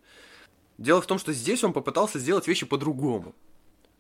Дело 0.78 1.02
в 1.02 1.08
том, 1.08 1.20
что 1.20 1.34
здесь 1.34 1.64
он 1.64 1.72
попытался 1.72 2.20
сделать 2.20 2.48
вещи 2.48 2.66
по-другому. 2.66 3.34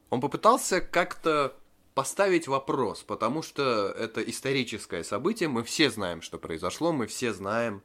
Он 0.10 0.22
попытался 0.22 0.82
как-то 0.82 1.56
поставить 1.96 2.48
вопрос, 2.48 3.04
потому 3.04 3.42
что 3.42 3.88
это 3.98 4.22
историческое 4.22 5.04
событие, 5.04 5.50
мы 5.50 5.64
все 5.64 5.90
знаем, 5.90 6.22
что 6.22 6.38
произошло, 6.38 6.92
мы 6.92 7.08
все 7.08 7.34
знаем, 7.34 7.82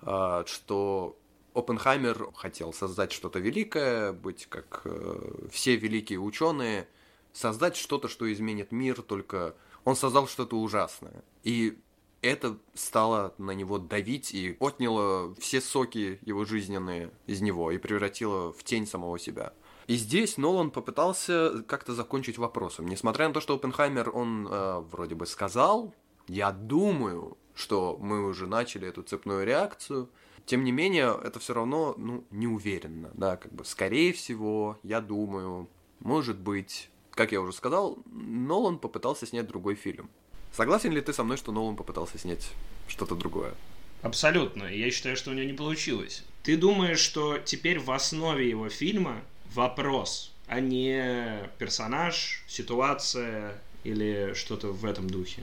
а, 0.00 0.44
что 0.46 1.18
Оппенхаймер 1.54 2.30
хотел 2.34 2.72
создать 2.72 3.10
что-то 3.10 3.40
великое, 3.40 4.12
быть 4.12 4.46
как 4.46 4.82
э, 4.84 5.48
все 5.50 5.74
великие 5.76 6.20
ученые, 6.20 6.86
создать 7.32 7.76
что-то, 7.76 8.06
что 8.06 8.32
изменит 8.32 8.70
мир, 8.70 9.02
только 9.02 9.56
он 9.84 9.96
создал 9.96 10.28
что-то 10.28 10.56
ужасное. 10.56 11.24
И 11.42 11.78
это 12.22 12.58
стало 12.74 13.34
на 13.38 13.52
него 13.52 13.78
давить 13.78 14.34
и 14.34 14.56
отняло 14.60 15.34
все 15.36 15.60
соки 15.60 16.20
его 16.22 16.44
жизненные 16.44 17.10
из 17.26 17.40
него 17.40 17.72
и 17.72 17.78
превратило 17.78 18.52
в 18.52 18.62
тень 18.62 18.86
самого 18.86 19.18
себя. 19.18 19.52
И 19.88 19.96
здесь 19.96 20.36
Нолан 20.36 20.70
попытался 20.70 21.64
как-то 21.66 21.94
закончить 21.94 22.36
вопросом. 22.36 22.86
Несмотря 22.88 23.26
на 23.26 23.32
то, 23.32 23.40
что 23.40 23.54
Оппенхаймер, 23.54 24.10
он 24.14 24.46
э, 24.46 24.80
вроде 24.90 25.14
бы 25.14 25.24
сказал, 25.24 25.94
я 26.28 26.52
думаю, 26.52 27.38
что 27.54 27.96
мы 27.98 28.22
уже 28.26 28.46
начали 28.46 28.86
эту 28.86 29.02
цепную 29.02 29.46
реакцию, 29.46 30.10
тем 30.44 30.62
не 30.62 30.72
менее, 30.72 31.18
это 31.24 31.40
все 31.40 31.54
равно, 31.54 31.94
ну, 31.96 32.22
не 32.30 32.46
уверенно, 32.46 33.10
да, 33.14 33.38
как 33.38 33.50
бы, 33.52 33.64
скорее 33.64 34.12
всего, 34.12 34.78
я 34.82 35.00
думаю, 35.00 35.68
может 36.00 36.38
быть, 36.38 36.90
как 37.12 37.32
я 37.32 37.40
уже 37.40 37.54
сказал, 37.54 37.98
Нолан 38.12 38.78
попытался 38.78 39.26
снять 39.26 39.46
другой 39.46 39.74
фильм. 39.74 40.10
Согласен 40.52 40.92
ли 40.92 41.00
ты 41.00 41.14
со 41.14 41.24
мной, 41.24 41.38
что 41.38 41.50
Нолан 41.50 41.76
попытался 41.76 42.18
снять 42.18 42.50
что-то 42.88 43.14
другое? 43.14 43.54
Абсолютно. 44.02 44.64
Я 44.64 44.90
считаю, 44.90 45.16
что 45.16 45.30
у 45.30 45.34
него 45.34 45.46
не 45.46 45.54
получилось. 45.54 46.24
Ты 46.42 46.58
думаешь, 46.58 47.00
что 47.00 47.38
теперь 47.38 47.78
в 47.80 47.90
основе 47.90 48.48
его 48.48 48.68
фильма 48.68 49.22
вопрос, 49.54 50.34
а 50.46 50.60
не 50.60 51.50
персонаж, 51.58 52.44
ситуация 52.46 53.54
или 53.84 54.32
что-то 54.34 54.68
в 54.68 54.84
этом 54.84 55.08
духе. 55.08 55.42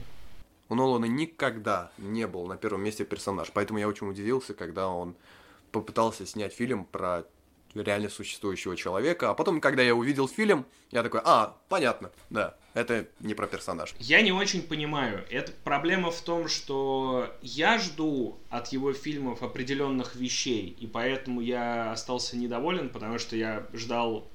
У 0.68 0.74
Нолана 0.74 1.04
никогда 1.04 1.92
не 1.98 2.26
был 2.26 2.46
на 2.46 2.56
первом 2.56 2.82
месте 2.82 3.04
персонаж, 3.04 3.50
поэтому 3.52 3.78
я 3.78 3.88
очень 3.88 4.08
удивился, 4.08 4.52
когда 4.52 4.88
он 4.88 5.14
попытался 5.70 6.26
снять 6.26 6.52
фильм 6.52 6.84
про 6.84 7.24
реально 7.82 8.08
существующего 8.08 8.76
человека, 8.76 9.30
а 9.30 9.34
потом, 9.34 9.60
когда 9.60 9.82
я 9.82 9.94
увидел 9.94 10.28
фильм, 10.28 10.66
я 10.90 11.02
такой, 11.02 11.20
а, 11.24 11.56
понятно, 11.68 12.10
да, 12.30 12.56
это 12.74 13.08
не 13.20 13.34
про 13.34 13.46
персонаж. 13.46 13.94
Я 13.98 14.22
не 14.22 14.32
очень 14.32 14.62
понимаю. 14.62 15.24
Это 15.30 15.52
проблема 15.64 16.10
в 16.10 16.20
том, 16.20 16.48
что 16.48 17.34
я 17.42 17.78
жду 17.78 18.38
от 18.50 18.68
его 18.68 18.92
фильмов 18.92 19.42
определенных 19.42 20.14
вещей, 20.16 20.76
и 20.78 20.86
поэтому 20.86 21.40
я 21.40 21.92
остался 21.92 22.36
недоволен, 22.36 22.88
потому 22.88 23.18
что 23.18 23.36
я 23.36 23.66
ждал 23.72 24.28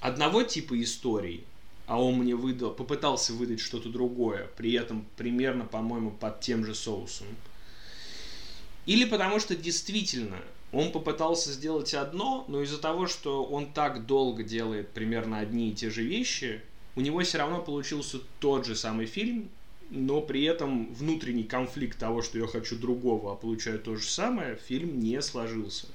одного 0.00 0.42
типа 0.42 0.80
историй, 0.82 1.44
а 1.86 2.00
он 2.00 2.16
мне 2.18 2.34
выдал, 2.34 2.72
попытался 2.72 3.32
выдать 3.32 3.60
что-то 3.60 3.88
другое, 3.88 4.48
при 4.56 4.72
этом 4.72 5.06
примерно, 5.16 5.64
по-моему, 5.64 6.10
под 6.10 6.40
тем 6.40 6.64
же 6.64 6.74
соусом. 6.74 7.26
Или 8.84 9.04
потому 9.04 9.40
что 9.40 9.56
действительно 9.56 10.38
он 10.72 10.92
попытался 10.92 11.50
сделать 11.50 11.94
одно, 11.94 12.44
но 12.48 12.62
из-за 12.62 12.80
того, 12.80 13.06
что 13.06 13.44
он 13.44 13.72
так 13.72 14.06
долго 14.06 14.42
делает 14.42 14.90
примерно 14.90 15.38
одни 15.38 15.70
и 15.70 15.74
те 15.74 15.90
же 15.90 16.02
вещи, 16.02 16.62
у 16.96 17.00
него 17.00 17.20
все 17.20 17.38
равно 17.38 17.62
получился 17.62 18.18
тот 18.40 18.66
же 18.66 18.74
самый 18.74 19.06
фильм, 19.06 19.48
но 19.90 20.20
при 20.20 20.44
этом 20.44 20.92
внутренний 20.92 21.44
конфликт 21.44 21.98
того, 21.98 22.22
что 22.22 22.38
я 22.38 22.46
хочу 22.46 22.76
другого, 22.76 23.32
а 23.32 23.36
получаю 23.36 23.78
то 23.78 23.96
же 23.96 24.06
самое, 24.06 24.56
фильм 24.56 25.00
не 25.00 25.22
сложился. 25.22 25.86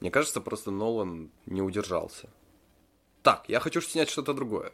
Мне 0.00 0.10
кажется, 0.10 0.40
просто 0.40 0.70
Нолан 0.70 1.30
не 1.46 1.62
удержался. 1.62 2.28
Так, 3.22 3.44
я 3.48 3.60
хочу 3.60 3.80
снять 3.80 4.08
что-то 4.08 4.32
другое. 4.32 4.72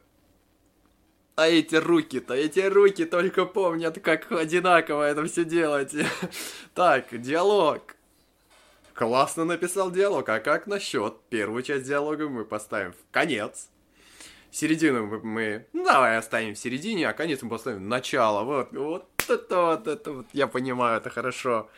А 1.35 1.49
эти 1.49 1.75
руки-то, 1.75 2.35
эти 2.35 2.61
руки 2.61 3.05
только 3.05 3.45
помнят, 3.45 4.01
как 4.01 4.31
одинаково 4.33 5.03
это 5.09 5.25
все 5.27 5.45
делать. 5.45 5.95
Так, 6.75 7.21
диалог. 7.21 7.96
Классно 8.97 9.45
написал 9.45 9.91
диалог, 9.91 10.27
а 10.31 10.41
как 10.41 10.67
насчет 10.67 11.21
первую 11.29 11.63
часть 11.63 11.85
диалога 11.85 12.31
мы 12.31 12.47
поставим 12.47 12.93
в 12.93 13.13
конец? 13.13 13.69
середину 14.51 15.21
мы, 15.23 15.67
ну, 15.75 15.85
давай 15.85 16.17
оставим 16.17 16.55
в 16.55 16.59
середине, 16.59 17.07
а 17.07 17.13
конец 17.13 17.43
мы 17.43 17.51
поставим 17.51 17.91
начало. 17.91 18.43
Вот, 18.45 18.73
вот 18.73 19.07
это 19.29 19.61
вот, 19.61 19.87
это 19.87 20.13
вот, 20.13 20.27
я 20.33 20.47
понимаю, 20.47 20.97
это 20.97 21.11
хорошо. 21.11 21.69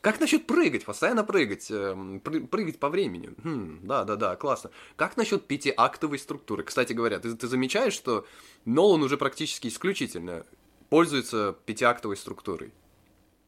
Как 0.00 0.18
насчет 0.18 0.48
прыгать, 0.48 0.84
постоянно 0.84 1.22
прыгать, 1.22 1.70
э, 1.70 2.20
прыгать 2.50 2.80
по 2.80 2.88
времени? 2.88 3.30
Хм, 3.44 3.80
да, 3.84 4.02
да, 4.02 4.16
да, 4.16 4.34
классно. 4.34 4.70
Как 4.96 5.16
насчет 5.16 5.46
пятиактовой 5.46 6.18
структуры? 6.18 6.64
Кстати 6.64 6.92
говоря, 6.92 7.20
ты, 7.20 7.36
ты 7.36 7.46
замечаешь, 7.46 7.92
что 7.92 8.26
Нолан 8.64 9.04
уже 9.04 9.16
практически 9.16 9.68
исключительно 9.68 10.44
пользуется 10.90 11.56
пятиактовой 11.64 12.16
структурой. 12.16 12.72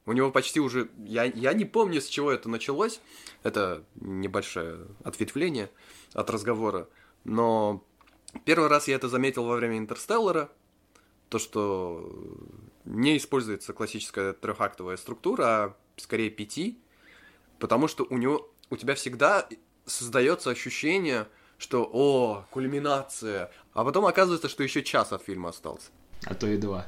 У 0.08 0.12
него 0.12 0.30
почти 0.30 0.58
уже... 0.58 0.88
Я, 1.04 1.24
я 1.24 1.52
не 1.52 1.64
помню, 1.64 2.00
с 2.00 2.06
чего 2.06 2.32
это 2.32 2.48
началось. 2.48 3.00
Это 3.42 3.84
небольшое 3.96 4.86
ответвление 5.04 5.70
от 6.14 6.30
разговора. 6.30 6.88
Но 7.24 7.84
Первый 8.44 8.68
раз 8.68 8.88
я 8.88 8.96
это 8.96 9.08
заметил 9.08 9.44
во 9.44 9.56
время 9.56 9.78
Интерстеллара, 9.78 10.50
то, 11.28 11.38
что 11.38 12.10
не 12.84 13.16
используется 13.16 13.72
классическая 13.72 14.32
трехактовая 14.32 14.96
структура, 14.96 15.44
а 15.44 15.76
скорее 15.96 16.30
пяти, 16.30 16.78
потому 17.58 17.88
что 17.88 18.06
у 18.08 18.16
него, 18.16 18.50
у 18.70 18.76
тебя 18.76 18.94
всегда 18.94 19.48
создается 19.86 20.50
ощущение, 20.50 21.26
что 21.56 21.88
о, 21.90 22.46
кульминация, 22.50 23.50
а 23.72 23.84
потом 23.84 24.06
оказывается, 24.06 24.48
что 24.48 24.62
еще 24.62 24.82
час 24.82 25.12
от 25.12 25.22
фильма 25.22 25.50
остался. 25.50 25.90
А 26.24 26.34
то 26.34 26.46
и 26.46 26.56
два. 26.56 26.86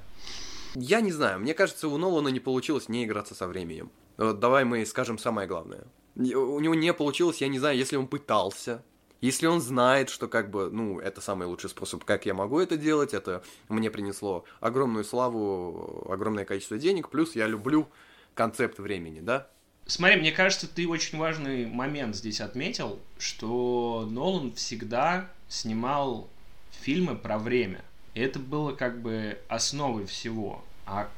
Я 0.75 1.01
не 1.01 1.13
знаю, 1.13 1.41
мне 1.41 1.55
кажется, 1.55 1.89
у 1.89 1.97
Нолана 1.97 2.29
не 2.29 2.41
получилось 2.41 2.89
не 2.89 3.05
играться 3.05 3.35
со 3.35 3.47
временем. 3.47 3.91
Давай 4.17 4.65
мы 4.65 4.85
скажем 4.87 5.19
самое 5.19 5.49
главное. 5.49 5.85
У 6.17 6.61
него 6.61 6.75
не 6.75 6.93
получилось, 6.93 7.41
я 7.41 7.49
не 7.49 7.59
знаю, 7.59 7.79
если 7.79 7.97
он 7.97 8.07
пытался, 8.07 8.83
если 9.21 9.47
он 9.47 9.61
знает, 9.61 10.09
что 10.09 10.29
как 10.29 10.51
бы, 10.51 10.71
ну, 10.71 10.99
это 10.99 11.21
самый 11.21 11.47
лучший 11.47 11.71
способ, 11.71 12.05
как 12.05 12.27
я 12.27 12.35
могу 12.35 12.59
это 12.59 12.77
делать, 12.77 13.15
это 13.15 13.43
мне 13.69 13.91
принесло 13.91 14.45
огромную 14.61 15.05
славу, 15.05 16.07
огромное 16.11 16.45
количество 16.45 16.79
денег, 16.79 17.09
плюс 17.11 17.37
я 17.37 17.47
люблю 17.47 17.89
концепт 18.35 18.79
времени, 18.79 19.21
да? 19.21 19.49
Смотри, 19.87 20.21
мне 20.21 20.33
кажется, 20.33 20.69
ты 20.69 20.89
очень 20.89 21.19
важный 21.19 21.67
момент 21.67 22.15
здесь 22.15 22.41
отметил, 22.41 22.99
что 23.19 24.07
Нолан 24.11 24.53
всегда 24.53 25.31
снимал 25.49 26.29
фильмы 26.71 27.17
про 27.17 27.39
время. 27.39 27.85
И 28.15 28.21
это 28.21 28.39
было 28.39 28.73
как 28.73 29.01
бы 29.01 29.39
основой 29.49 30.07
всего. 30.07 30.65
А 30.87 31.09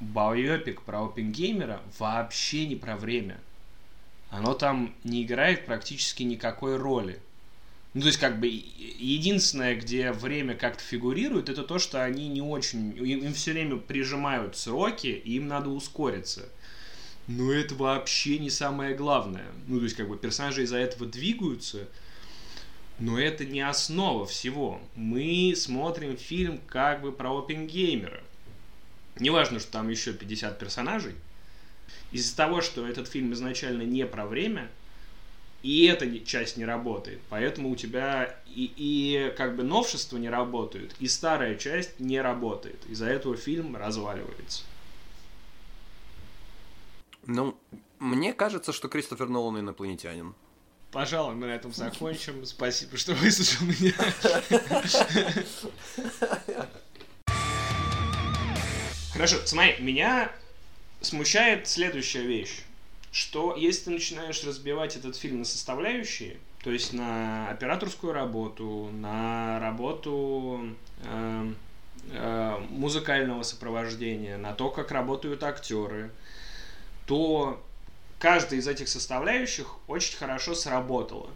байопик 0.00 0.82
про 0.82 1.04
Опенгеймера 1.04 1.80
вообще 1.98 2.66
не 2.66 2.76
про 2.76 2.96
время. 2.96 3.40
Оно 4.30 4.54
там 4.54 4.94
не 5.04 5.22
играет 5.22 5.66
практически 5.66 6.22
никакой 6.22 6.76
роли. 6.76 7.20
Ну, 7.94 8.02
то 8.02 8.08
есть, 8.08 8.18
как 8.18 8.38
бы, 8.40 8.46
единственное, 8.46 9.74
где 9.74 10.12
время 10.12 10.54
как-то 10.54 10.82
фигурирует, 10.82 11.48
это 11.48 11.62
то, 11.62 11.78
что 11.78 12.04
они 12.04 12.28
не 12.28 12.42
очень... 12.42 12.94
Им, 12.98 13.20
им 13.20 13.32
все 13.32 13.52
время 13.52 13.78
прижимают 13.78 14.54
сроки, 14.54 15.06
и 15.06 15.36
им 15.36 15.48
надо 15.48 15.70
ускориться. 15.70 16.46
Но 17.26 17.50
это 17.50 17.74
вообще 17.74 18.38
не 18.38 18.50
самое 18.50 18.94
главное. 18.94 19.46
Ну, 19.66 19.78
то 19.78 19.84
есть, 19.84 19.96
как 19.96 20.10
бы, 20.10 20.18
персонажи 20.18 20.64
из-за 20.64 20.76
этого 20.76 21.06
двигаются, 21.06 21.88
но 22.98 23.18
это 23.18 23.44
не 23.44 23.60
основа 23.60 24.26
всего. 24.26 24.80
Мы 24.94 25.54
смотрим 25.56 26.16
фильм 26.16 26.60
как 26.66 27.02
бы 27.02 27.12
про 27.12 27.38
опенгеймера. 27.38 28.22
Неважно, 29.18 29.60
что 29.60 29.72
там 29.72 29.88
еще 29.88 30.12
50 30.12 30.58
персонажей. 30.58 31.14
Из-за 32.12 32.36
того, 32.36 32.60
что 32.60 32.86
этот 32.86 33.08
фильм 33.08 33.32
изначально 33.32 33.82
не 33.82 34.06
про 34.06 34.26
время, 34.26 34.70
и 35.62 35.86
эта 35.86 36.18
часть 36.20 36.56
не 36.56 36.64
работает. 36.64 37.20
Поэтому 37.28 37.70
у 37.70 37.76
тебя 37.76 38.36
и, 38.46 38.72
и 38.76 39.34
как 39.36 39.56
бы 39.56 39.62
новшества 39.62 40.16
не 40.16 40.28
работают, 40.28 40.94
и 40.98 41.08
старая 41.08 41.56
часть 41.56 41.98
не 41.98 42.20
работает. 42.20 42.84
Из-за 42.88 43.06
этого 43.06 43.36
фильм 43.36 43.76
разваливается. 43.76 44.64
Ну, 47.26 47.56
Мне 47.98 48.32
кажется, 48.32 48.72
что 48.72 48.88
Кристофер 48.88 49.28
Нолан 49.28 49.58
инопланетянин. 49.58 50.34
Пожалуй, 50.90 51.34
мы 51.34 51.46
на 51.46 51.52
этом 51.52 51.72
закончим. 51.72 52.44
Спасибо, 52.46 52.96
что 52.96 53.12
выслушал 53.14 53.66
меня. 53.66 53.92
Хорошо, 59.12 59.36
смотри, 59.46 59.76
меня 59.80 60.30
смущает 61.00 61.68
следующая 61.68 62.22
вещь, 62.22 62.62
что 63.12 63.54
если 63.56 63.84
ты 63.84 63.90
начинаешь 63.92 64.44
разбивать 64.44 64.96
этот 64.96 65.16
фильм 65.16 65.38
на 65.38 65.44
составляющие, 65.44 66.36
то 66.62 66.70
есть 66.70 66.92
на 66.92 67.48
операторскую 67.48 68.12
работу, 68.12 68.90
на 68.92 69.58
работу 69.60 70.68
э, 71.04 71.52
э, 72.10 72.58
музыкального 72.70 73.42
сопровождения, 73.42 74.36
на 74.36 74.52
то, 74.52 74.68
как 74.70 74.90
работают 74.90 75.42
актеры, 75.44 76.10
то 77.06 77.64
каждая 78.18 78.60
из 78.60 78.68
этих 78.68 78.88
составляющих 78.88 79.76
очень 79.88 80.16
хорошо 80.16 80.54
сработала. 80.54 81.30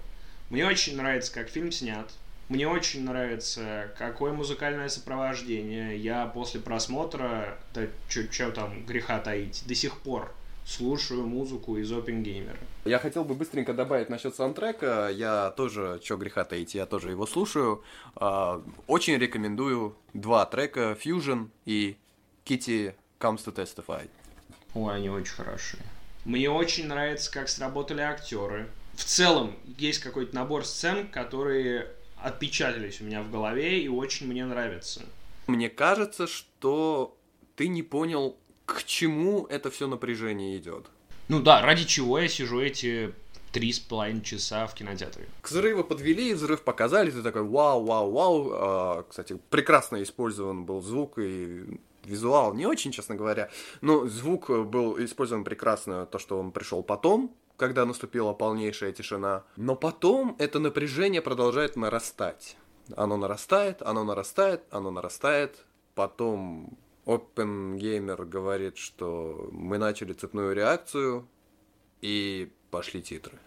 Мне 0.49 0.67
очень 0.67 0.97
нравится, 0.97 1.33
как 1.33 1.49
фильм 1.49 1.71
снят. 1.73 2.11
Мне 2.49 2.67
очень 2.67 3.05
нравится, 3.05 3.93
какое 3.97 4.33
музыкальное 4.33 4.89
сопровождение. 4.89 5.97
Я 5.97 6.27
после 6.27 6.59
просмотра, 6.61 7.59
да 7.73 7.87
что 8.09 8.51
там 8.51 8.85
греха 8.85 9.21
таить, 9.21 9.63
до 9.67 9.75
сих 9.77 10.01
пор 10.01 10.35
слушаю 10.65 11.27
музыку 11.27 11.77
из 11.77 11.93
Опенгеймера. 11.93 12.59
Я 12.85 12.99
хотел 12.99 13.25
бы 13.25 13.35
быстренько 13.35 13.73
добавить 13.73 14.09
насчет 14.09 14.35
саундтрека. 14.35 15.11
Я 15.13 15.51
тоже, 15.51 16.01
что 16.03 16.17
греха 16.17 16.45
таить, 16.45 16.75
я 16.75 16.87
тоже 16.87 17.11
его 17.11 17.27
слушаю. 17.27 17.83
А, 18.17 18.63
очень 18.87 19.17
рекомендую 19.17 19.97
два 20.15 20.47
трека 20.47 20.97
Fusion 21.01 21.51
и 21.67 21.97
Kitty 22.45 22.95
Comes 23.19 23.45
to 23.45 23.55
Testify. 23.55 24.09
Ой, 24.75 24.95
они 24.95 25.11
очень 25.11 25.35
хорошие. 25.35 25.83
Мне 26.25 26.51
очень 26.51 26.87
нравится, 26.87 27.31
как 27.33 27.49
сработали 27.49 28.01
актеры. 28.01 28.69
В 28.95 29.05
целом, 29.05 29.57
есть 29.79 30.01
какой-то 30.01 30.35
набор 30.35 30.65
сцен, 30.67 31.09
которые 31.09 31.89
отпечатались 32.17 33.01
у 33.01 33.05
меня 33.05 33.23
в 33.23 33.31
голове 33.31 33.81
и 33.81 33.89
очень 33.89 34.27
мне 34.27 34.45
нравятся. 34.45 35.03
Мне 35.47 35.71
кажется, 35.71 36.27
что 36.27 37.17
ты 37.57 37.69
не 37.69 37.83
понял, 37.83 38.37
к 38.67 38.85
чему 38.85 39.47
это 39.47 39.71
все 39.71 39.87
напряжение 39.87 40.57
идет. 40.59 40.87
Ну 41.29 41.41
да, 41.41 41.63
ради 41.63 41.85
чего 41.85 42.19
я 42.19 42.29
сижу 42.29 42.61
эти 42.61 43.15
три 43.53 43.73
с 43.73 43.81
половиной 43.81 44.23
часа 44.23 44.67
в 44.67 44.75
кинотеатре. 44.75 45.27
К 45.41 45.51
взрыву 45.51 45.83
подвели, 45.85 46.35
взрыв 46.35 46.63
показали, 46.63 47.11
ты 47.11 47.23
такой 47.23 47.43
вау, 47.43 47.85
вау, 47.85 48.11
вау. 48.11 48.51
А, 48.53 49.03
кстати, 49.09 49.39
прекрасно 49.49 50.03
использован 50.03 50.65
был 50.65 50.83
звук 50.83 51.19
и 51.19 51.81
визуал 52.05 52.55
не 52.55 52.67
очень, 52.67 52.93
честно 52.93 53.15
говоря. 53.15 53.51
Но 53.81 54.07
звук 54.07 54.51
был 54.51 55.03
использован 55.03 55.45
прекрасно, 55.45 56.07
то, 56.07 56.19
что 56.19 56.39
он 56.39 56.53
пришел 56.53 56.83
потом, 56.83 57.35
когда 57.57 57.85
наступила 57.85 58.33
полнейшая 58.33 58.93
тишина. 58.93 59.45
Но 59.57 59.77
потом 59.77 60.37
это 60.39 60.59
напряжение 60.59 61.23
продолжает 61.23 61.77
нарастать. 61.77 62.57
Оно 62.97 63.17
нарастает, 63.17 63.83
оно 63.83 64.05
нарастает, 64.05 64.63
оно 64.71 64.91
нарастает. 64.91 65.65
Потом 65.95 66.79
OpenGamer 67.05 68.25
говорит, 68.25 68.79
что 68.79 69.49
мы 69.53 69.79
начали 69.79 70.13
цепную 70.13 70.55
реакцию, 70.55 71.29
и 72.01 72.51
пошли 72.71 73.03
титры. 73.03 73.39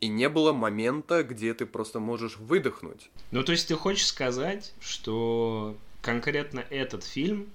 И 0.00 0.08
не 0.08 0.28
было 0.28 0.52
момента, 0.52 1.22
где 1.22 1.54
ты 1.54 1.64
просто 1.64 2.00
можешь 2.00 2.36
выдохнуть. 2.36 3.10
Ну, 3.30 3.44
то 3.44 3.52
есть 3.52 3.68
ты 3.68 3.76
хочешь 3.76 4.06
сказать, 4.06 4.74
что 4.80 5.76
конкретно 6.02 6.64
этот 6.70 7.04
фильм 7.04 7.48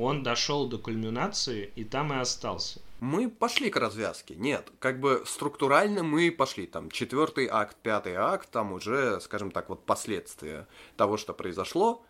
он 0.00 0.22
дошел 0.22 0.66
до 0.66 0.78
кульминации 0.78 1.70
и 1.74 1.84
там 1.84 2.12
и 2.12 2.16
остался. 2.16 2.80
Мы 3.00 3.30
пошли 3.30 3.70
к 3.70 3.76
развязке. 3.76 4.34
Нет, 4.34 4.72
как 4.80 4.98
бы 4.98 5.22
структурально 5.24 6.02
мы 6.02 6.32
пошли. 6.32 6.66
Там 6.66 6.90
четвертый 6.90 7.46
акт, 7.46 7.76
пятый 7.82 8.14
акт, 8.14 8.50
там 8.50 8.72
уже, 8.72 9.20
скажем 9.20 9.52
так, 9.52 9.68
вот 9.68 9.84
последствия 9.84 10.66
того, 10.96 11.16
что 11.16 11.32
произошло. 11.32 12.02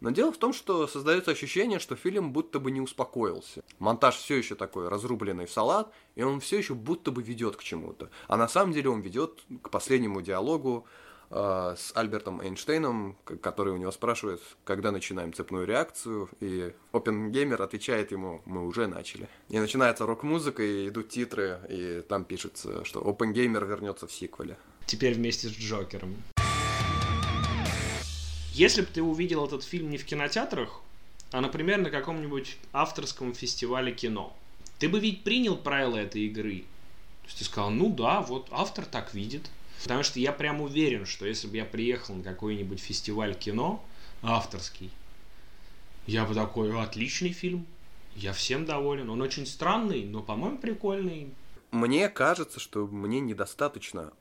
Но 0.00 0.10
дело 0.10 0.32
в 0.32 0.38
том, 0.38 0.52
что 0.52 0.86
создается 0.86 1.30
ощущение, 1.30 1.78
что 1.78 1.94
фильм 1.94 2.32
будто 2.32 2.58
бы 2.58 2.70
не 2.72 2.80
успокоился. 2.80 3.62
Монтаж 3.78 4.16
все 4.16 4.36
еще 4.36 4.56
такой 4.56 4.88
разрубленный 4.88 5.46
в 5.46 5.52
салат, 5.52 5.92
и 6.16 6.22
он 6.22 6.40
все 6.40 6.58
еще 6.58 6.74
будто 6.74 7.12
бы 7.12 7.22
ведет 7.22 7.56
к 7.56 7.62
чему-то. 7.62 8.10
А 8.26 8.36
на 8.36 8.48
самом 8.48 8.72
деле 8.72 8.90
он 8.90 9.00
ведет 9.00 9.40
к 9.62 9.70
последнему 9.70 10.20
диалогу, 10.20 10.86
с 11.30 11.92
Альбертом 11.94 12.40
Эйнштейном, 12.40 13.16
который 13.40 13.72
у 13.72 13.76
него 13.76 13.90
спрашивает, 13.90 14.40
когда 14.64 14.92
начинаем 14.92 15.32
цепную 15.32 15.66
реакцию, 15.66 16.28
и 16.40 16.72
Опенгеймер 16.92 17.60
отвечает 17.60 18.12
ему, 18.12 18.42
мы 18.44 18.66
уже 18.66 18.86
начали. 18.86 19.28
И 19.48 19.58
начинается 19.58 20.06
рок-музыка, 20.06 20.62
и 20.62 20.88
идут 20.88 21.08
титры, 21.08 21.58
и 21.68 22.02
там 22.08 22.24
пишется, 22.24 22.84
что 22.84 23.00
Опенгеймер 23.00 23.64
вернется 23.64 24.06
в 24.06 24.12
сиквеле. 24.12 24.56
Теперь 24.86 25.14
вместе 25.14 25.48
с 25.48 25.52
Джокером. 25.52 26.14
Если 28.52 28.82
бы 28.82 28.86
ты 28.86 29.02
увидел 29.02 29.44
этот 29.44 29.64
фильм 29.64 29.90
не 29.90 29.98
в 29.98 30.04
кинотеатрах, 30.04 30.80
а, 31.32 31.40
например, 31.40 31.78
на 31.78 31.90
каком-нибудь 31.90 32.56
авторском 32.72 33.34
фестивале 33.34 33.92
кино, 33.92 34.36
ты 34.78 34.88
бы 34.88 35.00
ведь 35.00 35.24
принял 35.24 35.56
правила 35.56 35.96
этой 35.96 36.22
игры. 36.22 36.64
То 37.22 37.26
есть 37.26 37.38
ты 37.38 37.44
сказал, 37.44 37.70
ну 37.70 37.88
да, 37.88 38.20
вот 38.20 38.46
автор 38.52 38.84
так 38.84 39.14
видит, 39.14 39.50
Потому 39.84 40.02
что 40.02 40.18
я 40.18 40.32
прям 40.32 40.62
уверен, 40.62 41.04
что 41.04 41.26
если 41.26 41.46
бы 41.46 41.58
я 41.58 41.66
приехал 41.66 42.14
на 42.14 42.22
какой-нибудь 42.22 42.80
фестиваль 42.80 43.34
кино 43.34 43.84
авторский, 44.22 44.90
я 46.06 46.24
бы 46.24 46.34
такой, 46.34 46.74
отличный 46.82 47.32
фильм, 47.32 47.66
я 48.16 48.32
всем 48.32 48.64
доволен. 48.64 49.10
Он 49.10 49.20
очень 49.20 49.44
странный, 49.44 50.06
но, 50.06 50.22
по-моему, 50.22 50.56
прикольный. 50.56 51.34
Мне 51.70 52.08
кажется, 52.08 52.60
что 52.60 52.86
мне 52.86 53.20
недостаточно 53.20 54.14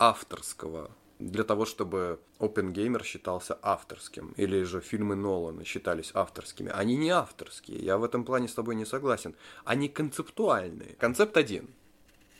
авторского 0.00 0.90
для 1.20 1.44
того, 1.44 1.66
чтобы 1.66 2.18
Gamer 2.40 3.04
считался 3.04 3.56
авторским, 3.62 4.34
или 4.36 4.64
же 4.64 4.80
фильмы 4.80 5.14
Нолана 5.14 5.64
считались 5.64 6.10
авторскими. 6.14 6.72
Они 6.74 6.96
не 6.96 7.10
авторские, 7.10 7.78
я 7.78 7.96
в 7.96 8.02
этом 8.02 8.24
плане 8.24 8.48
с 8.48 8.54
тобой 8.54 8.74
не 8.74 8.84
согласен. 8.84 9.36
Они 9.64 9.88
концептуальные. 9.88 10.96
Концепт 10.98 11.36
один. 11.36 11.68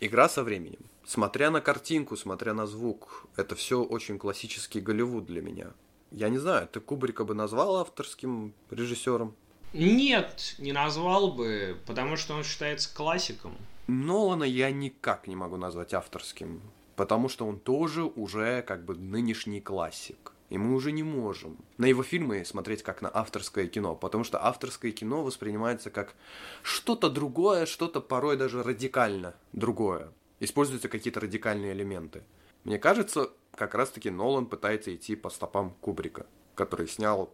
Игра 0.00 0.28
со 0.28 0.44
временем. 0.44 0.80
Смотря 1.06 1.50
на 1.50 1.62
картинку, 1.62 2.16
смотря 2.16 2.52
на 2.52 2.66
звук, 2.66 3.26
это 3.36 3.54
все 3.54 3.82
очень 3.82 4.18
классический 4.18 4.80
Голливуд 4.80 5.24
для 5.24 5.40
меня. 5.40 5.68
Я 6.10 6.28
не 6.28 6.38
знаю, 6.38 6.68
ты 6.68 6.80
Кубрика 6.80 7.24
бы 7.24 7.34
назвал 7.34 7.76
авторским 7.76 8.52
режиссером? 8.70 9.34
Нет, 9.72 10.54
не 10.58 10.72
назвал 10.72 11.32
бы, 11.32 11.78
потому 11.86 12.16
что 12.16 12.34
он 12.34 12.44
считается 12.44 12.94
классиком. 12.94 13.56
Нолана 13.86 14.44
я 14.44 14.70
никак 14.70 15.26
не 15.28 15.36
могу 15.36 15.56
назвать 15.56 15.94
авторским, 15.94 16.60
потому 16.94 17.30
что 17.30 17.46
он 17.46 17.58
тоже 17.58 18.04
уже 18.04 18.62
как 18.62 18.84
бы 18.84 18.96
нынешний 18.96 19.60
классик. 19.60 20.32
И 20.48 20.58
мы 20.58 20.74
уже 20.74 20.92
не 20.92 21.02
можем 21.02 21.56
на 21.76 21.86
его 21.86 22.02
фильмы 22.02 22.44
смотреть 22.44 22.82
как 22.82 23.02
на 23.02 23.10
авторское 23.12 23.66
кино, 23.66 23.96
потому 23.96 24.24
что 24.24 24.44
авторское 24.44 24.92
кино 24.92 25.24
воспринимается 25.24 25.90
как 25.90 26.14
что-то 26.62 27.10
другое, 27.10 27.66
что-то 27.66 28.00
порой 28.00 28.36
даже 28.36 28.62
радикально 28.62 29.34
другое 29.52 30.12
используются 30.40 30.88
какие-то 30.88 31.20
радикальные 31.20 31.72
элементы. 31.72 32.22
Мне 32.64 32.78
кажется, 32.78 33.30
как 33.52 33.74
раз-таки 33.74 34.10
Нолан 34.10 34.46
пытается 34.46 34.94
идти 34.94 35.16
по 35.16 35.30
стопам 35.30 35.70
Кубрика, 35.80 36.26
который 36.54 36.88
снял 36.88 37.32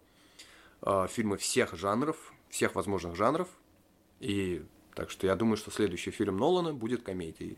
э, 0.82 1.06
фильмы 1.08 1.36
всех 1.36 1.74
жанров, 1.74 2.32
всех 2.48 2.74
возможных 2.74 3.16
жанров. 3.16 3.48
И 4.20 4.64
так 4.94 5.10
что 5.10 5.26
я 5.26 5.36
думаю, 5.36 5.56
что 5.56 5.70
следующий 5.70 6.10
фильм 6.10 6.36
Нолана 6.36 6.74
будет 6.74 7.02
комедией. 7.02 7.56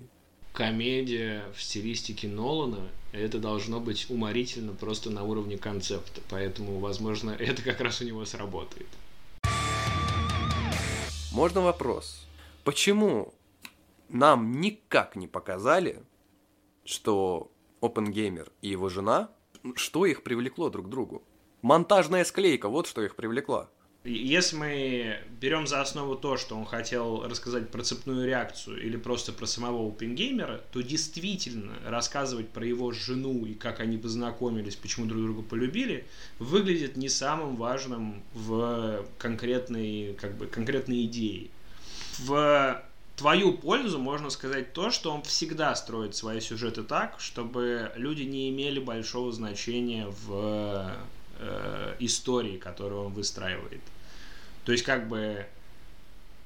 Комедия 0.55 1.43
в 1.53 1.61
стилистике 1.61 2.29
Нолана 2.29 2.89
это 3.11 3.41
должно 3.41 3.81
быть 3.81 4.09
уморительно 4.09 4.73
просто 4.73 5.11
на 5.11 5.25
уровне 5.25 5.59
концепта. 5.59 6.21
Поэтому, 6.31 6.79
возможно, 6.79 7.31
это 7.41 7.61
как 7.63 7.81
раз 7.81 8.01
у 8.01 8.05
него 8.05 8.25
сработает. 8.25 8.87
Можно 11.33 11.61
вопрос? 11.61 12.25
Почему 12.63 13.35
нам 14.09 14.61
никак 14.61 15.17
не 15.17 15.27
показали, 15.27 16.01
что 16.85 17.51
OpenGamer 17.81 18.49
и 18.63 18.69
его 18.69 18.89
жена, 18.89 19.31
что 19.75 20.07
их 20.07 20.23
привлекло 20.23 20.71
друг 20.71 20.87
к 20.87 20.89
другу. 20.89 21.25
Монтажная 21.63 22.25
склейка, 22.25 22.69
вот 22.69 22.87
что 22.87 23.03
их 23.03 23.17
привлекло. 23.17 23.69
Если 24.07 24.55
мы 24.55 25.19
берем 25.41 25.67
за 25.67 25.81
основу 25.81 26.15
то, 26.15 26.37
что 26.37 26.57
он 26.57 26.67
хотел 26.67 27.27
рассказать 27.27 27.71
про 27.71 27.83
цепную 27.83 28.27
реакцию 28.27 28.83
или 28.83 28.99
просто 28.99 29.33
про 29.33 29.47
самого 29.47 29.91
OpenGamer, 29.91 30.61
то 30.73 30.83
действительно 30.83 31.73
рассказывать 31.87 32.51
про 32.51 32.67
его 32.67 32.93
жену 32.93 33.47
и 33.47 33.55
как 33.55 33.81
они 33.81 33.97
познакомились, 33.97 34.77
почему 34.77 35.07
друг 35.07 35.23
друга 35.23 35.41
полюбили, 35.41 36.07
выглядит 36.39 36.99
не 36.99 37.09
самым 37.09 37.57
важным 37.57 38.23
в 38.35 39.07
конкретной, 39.17 40.15
как 40.21 40.37
бы, 40.37 40.49
конкретной 40.49 41.07
идее. 41.07 41.49
В 42.19 42.85
твою 43.17 43.55
пользу 43.55 43.99
можно 43.99 44.29
сказать 44.29 44.75
то, 44.75 44.91
что 44.91 45.13
он 45.13 45.23
всегда 45.23 45.75
строит 45.75 46.15
свои 46.15 46.41
сюжеты 46.41 46.83
так, 46.83 47.21
чтобы 47.21 47.91
люди 47.97 48.25
не 48.25 48.51
имели 48.51 48.81
большого 48.81 49.33
значения 49.33 50.09
в 50.27 50.95
э, 51.39 51.97
истории, 52.01 52.59
которую 52.59 53.07
он 53.07 53.13
выстраивает. 53.15 53.81
То 54.65 54.73
есть 54.73 54.85
как 54.85 55.09
бы 55.09 55.47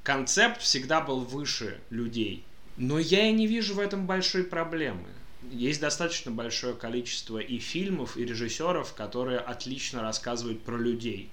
концепт 0.03 0.61
всегда 0.61 1.01
был 1.01 1.21
выше 1.21 1.81
людей. 1.91 2.45
Но 2.77 2.99
я 2.99 3.29
и 3.29 3.33
не 3.33 3.47
вижу 3.47 3.75
в 3.75 3.79
этом 3.79 4.07
большой 4.07 4.45
проблемы. 4.45 5.09
Есть 5.51 5.81
достаточно 5.81 6.31
большое 6.31 6.75
количество 6.75 7.39
и 7.39 7.59
фильмов, 7.59 8.17
и 8.17 8.25
режиссеров, 8.25 8.95
которые 8.95 9.39
отлично 9.39 10.03
рассказывают 10.03 10.63
про 10.63 10.77
людей. 10.77 11.31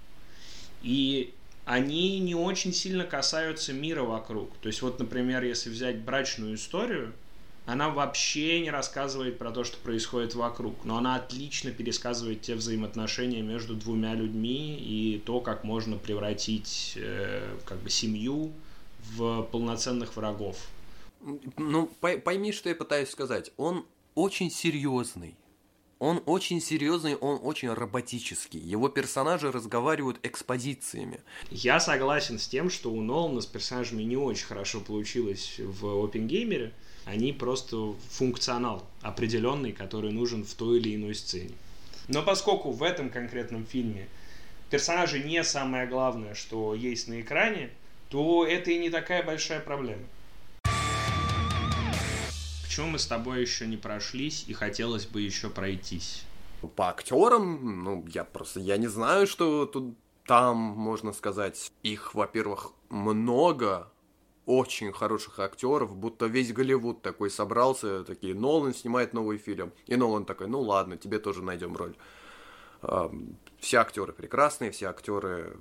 И 0.82 1.34
они 1.66 2.20
не 2.20 2.36
очень 2.36 2.74
сильно 2.74 3.04
касаются 3.04 3.74
мира 3.74 4.04
вокруг. 4.04 4.56
То 4.58 4.68
есть 4.68 4.82
вот, 4.82 5.00
например, 5.00 5.44
если 5.44 5.70
взять 5.70 6.00
брачную 6.00 6.56
историю, 6.56 7.14
она 7.66 7.90
вообще 7.90 8.62
не 8.62 8.70
рассказывает 8.70 9.40
про 9.40 9.52
то, 9.52 9.64
что 9.64 9.78
происходит 9.78 10.36
вокруг, 10.36 10.86
но 10.86 10.98
она 10.98 11.16
отлично 11.16 11.72
пересказывает 11.72 12.42
те 12.42 12.56
взаимоотношения 12.56 13.42
между 13.42 13.76
двумя 13.76 14.14
людьми 14.14 14.78
и 14.78 15.22
то, 15.26 15.40
как 15.40 15.64
можно 15.64 15.98
превратить 15.98 16.94
э, 16.96 17.58
как 17.66 17.80
бы 17.80 17.90
семью 17.90 18.52
в 19.16 19.44
полноценных 19.52 20.16
врагов. 20.16 20.58
Ну, 21.58 21.88
пойми, 21.88 22.52
что 22.52 22.70
я 22.70 22.76
пытаюсь 22.76 23.10
сказать. 23.10 23.52
Он 23.58 23.86
очень 24.14 24.52
серьезный. 24.52 25.36
Он 25.98 26.22
очень 26.26 26.62
серьезный, 26.62 27.16
он 27.16 27.40
очень 27.42 27.70
роботический. 27.70 28.60
Его 28.60 28.90
персонажи 28.90 29.52
разговаривают 29.52 30.20
экспозициями. 30.24 31.22
Я 31.50 31.80
согласен 31.80 32.38
с 32.38 32.48
тем, 32.48 32.70
что 32.70 32.92
у 32.92 33.02
Нолана 33.02 33.40
с 33.42 33.46
персонажами 33.46 34.04
не 34.04 34.18
очень 34.18 34.46
хорошо 34.46 34.82
получилось 34.82 35.56
в 35.58 36.04
Опенгеймере. 36.04 36.74
Они 37.06 37.32
просто 37.32 37.94
функционал 38.10 38.88
определенный, 39.02 39.72
который 39.72 40.12
нужен 40.12 40.44
в 40.44 40.54
той 40.56 40.80
или 40.80 40.96
иной 40.96 41.14
сцене. 41.14 41.54
Но 42.08 42.24
поскольку 42.24 42.72
в 42.72 42.82
этом 42.84 43.10
конкретном 43.10 43.66
фильме 43.66 44.08
персонажи 44.70 45.20
не 45.20 45.44
самое 45.44 45.88
главное, 45.88 46.34
что 46.34 46.74
есть 46.74 47.08
на 47.08 47.22
экране, 47.22 47.70
то 48.10 48.46
это 48.46 48.72
и 48.72 48.80
не 48.80 48.90
такая 48.90 49.24
большая 49.24 49.60
проблема. 49.60 50.04
Почему 52.64 52.88
мы 52.88 53.00
с 53.00 53.06
тобой 53.06 53.42
еще 53.42 53.68
не 53.68 53.78
прошлись 53.78 54.44
и 54.48 54.54
хотелось 54.54 55.06
бы 55.06 55.22
еще 55.22 55.50
пройтись? 55.50 56.24
По 56.76 56.90
актерам, 56.90 57.84
ну, 57.84 58.06
я 58.14 58.24
просто, 58.24 58.60
я 58.60 58.78
не 58.78 58.88
знаю, 58.88 59.28
что 59.28 59.66
тут 59.66 59.96
там, 60.26 60.58
можно 60.58 61.14
сказать, 61.14 61.72
их, 61.84 62.16
во-первых, 62.16 62.72
много, 62.90 63.92
очень 64.46 64.92
хороших 64.92 65.40
актеров, 65.40 65.96
будто 65.96 66.28
весь 66.28 66.54
Голливуд 66.54 67.02
такой 67.02 67.30
собрался, 67.30 68.04
такие, 68.04 68.36
Нолан 68.36 68.74
снимает 68.74 69.14
новый 69.14 69.38
фильм. 69.38 69.72
И 69.88 69.96
Нолан 69.96 70.26
такой, 70.26 70.48
ну 70.48 70.62
ладно, 70.62 70.98
тебе 70.98 71.20
тоже 71.20 71.44
найдем 71.44 71.76
роль. 71.76 71.96
Все 73.60 73.78
актеры 73.78 74.14
прекрасные, 74.14 74.72
все 74.72 74.88
актеры 74.88 75.58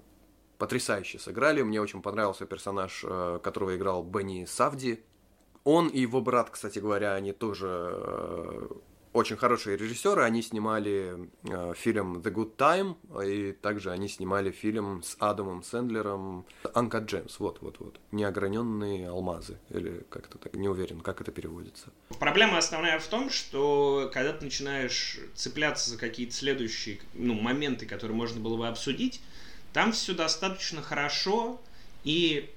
потрясающе 0.59 1.19
сыграли. 1.19 1.63
Мне 1.63 1.81
очень 1.81 2.03
понравился 2.03 2.47
персонаж, 2.47 3.05
э, 3.05 3.41
которого 3.43 3.77
играл 3.77 4.03
Бенни 4.03 4.45
Савди. 4.45 5.03
Он 5.65 5.89
и 5.89 6.01
его 6.01 6.21
брат, 6.21 6.51
кстати 6.51 6.79
говоря, 6.79 7.15
они 7.15 7.33
тоже 7.33 7.69
э, 7.71 8.69
очень 9.15 9.37
хорошие 9.37 9.77
режиссеры. 9.77 10.23
Они 10.23 10.43
снимали 10.43 11.31
э, 11.45 11.73
фильм 11.77 12.19
The 12.19 12.33
Good 12.33 12.57
Time, 12.57 12.97
и 13.25 13.53
также 13.53 13.93
они 13.93 14.09
снимали 14.09 14.51
фильм 14.51 15.03
с 15.03 15.17
Адамом 15.21 15.63
Сэндлером 15.63 16.45
Анка 16.75 16.99
Джеймс. 16.99 17.39
Вот, 17.39 17.63
вот, 17.63 17.79
вот. 17.79 18.01
Неограненные 18.11 19.09
алмазы. 19.09 19.57
Или 19.71 20.05
как-то 20.11 20.39
так, 20.39 20.55
не 20.55 20.69
уверен, 20.69 21.01
как 21.01 21.21
это 21.21 21.31
переводится. 21.31 21.93
Проблема 22.19 22.59
основная 22.59 22.99
в 22.99 23.07
том, 23.07 23.31
что 23.31 24.11
когда 24.13 24.33
ты 24.33 24.45
начинаешь 24.45 25.21
цепляться 25.35 25.91
за 25.91 25.97
какие-то 25.97 26.35
следующие 26.35 26.99
ну, 27.15 27.35
моменты, 27.35 27.87
которые 27.87 28.17
можно 28.17 28.41
было 28.41 28.57
бы 28.57 28.67
обсудить, 28.67 29.21
там 29.73 29.93
все 29.93 30.13
достаточно 30.13 30.83
хорошо, 30.83 31.61
и 32.03 32.51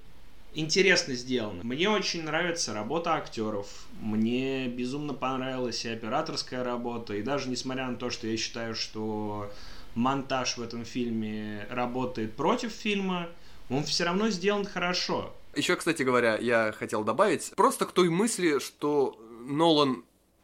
интересно 0.57 1.13
сделано. 1.13 1.63
Мне 1.63 1.89
очень 1.89 2.23
нравится 2.23 2.73
работа 2.73 3.13
актеров. 3.13 3.67
Мне 4.01 4.67
безумно 4.67 5.13
понравилась 5.13 5.85
и 5.85 5.89
операторская 5.89 6.63
работа. 6.63 7.13
И 7.13 7.21
даже 7.21 7.49
несмотря 7.49 7.87
на 7.87 7.95
то, 7.95 8.09
что 8.09 8.27
я 8.27 8.35
считаю, 8.37 8.75
что 8.75 9.51
монтаж 9.95 10.57
в 10.57 10.61
этом 10.61 10.83
фильме 10.83 11.67
работает 11.69 12.35
против 12.35 12.71
фильма, 12.71 13.29
он 13.69 13.83
все 13.83 14.03
равно 14.05 14.29
сделан 14.29 14.65
хорошо. 14.65 15.33
Еще, 15.55 15.75
кстати 15.75 16.03
говоря, 16.03 16.37
я 16.37 16.71
хотел 16.71 17.03
добавить, 17.03 17.51
просто 17.55 17.85
к 17.85 17.91
той 17.91 18.09
мысли, 18.09 18.59
что 18.59 19.19
Нолан 19.45 20.03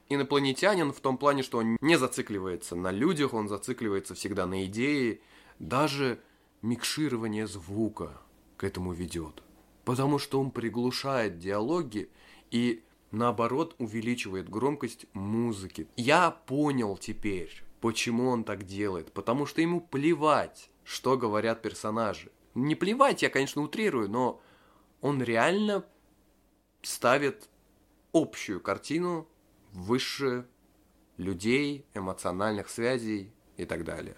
инопланетянин 0.09 0.93
в 0.93 0.99
том 0.99 1.17
плане, 1.17 1.43
что 1.43 1.59
он 1.59 1.77
не 1.81 1.97
зацикливается 1.97 2.75
на 2.75 2.91
людях, 2.91 3.33
он 3.33 3.47
зацикливается 3.47 4.15
всегда 4.15 4.45
на 4.45 4.65
идее, 4.65 5.19
даже 5.59 6.19
микширование 6.61 7.47
звука 7.47 8.17
к 8.57 8.63
этому 8.63 8.93
ведет 8.93 9.43
потому 9.85 10.19
что 10.19 10.39
он 10.39 10.51
приглушает 10.51 11.39
диалоги 11.39 12.09
и 12.51 12.83
наоборот 13.11 13.75
увеличивает 13.77 14.49
громкость 14.49 15.05
музыки. 15.13 15.87
Я 15.95 16.31
понял 16.31 16.97
теперь, 16.97 17.63
почему 17.81 18.29
он 18.29 18.43
так 18.43 18.63
делает, 18.63 19.11
потому 19.11 19.45
что 19.45 19.61
ему 19.61 19.81
плевать, 19.81 20.69
что 20.83 21.17
говорят 21.17 21.61
персонажи. 21.61 22.31
Не 22.55 22.75
плевать, 22.75 23.21
я, 23.21 23.29
конечно, 23.29 23.61
утрирую, 23.61 24.09
но 24.09 24.41
он 25.01 25.21
реально 25.21 25.85
ставит 26.81 27.49
общую 28.13 28.59
картину 28.59 29.27
выше 29.71 30.45
людей, 31.17 31.85
эмоциональных 31.93 32.69
связей 32.69 33.31
и 33.57 33.65
так 33.65 33.83
далее. 33.83 34.15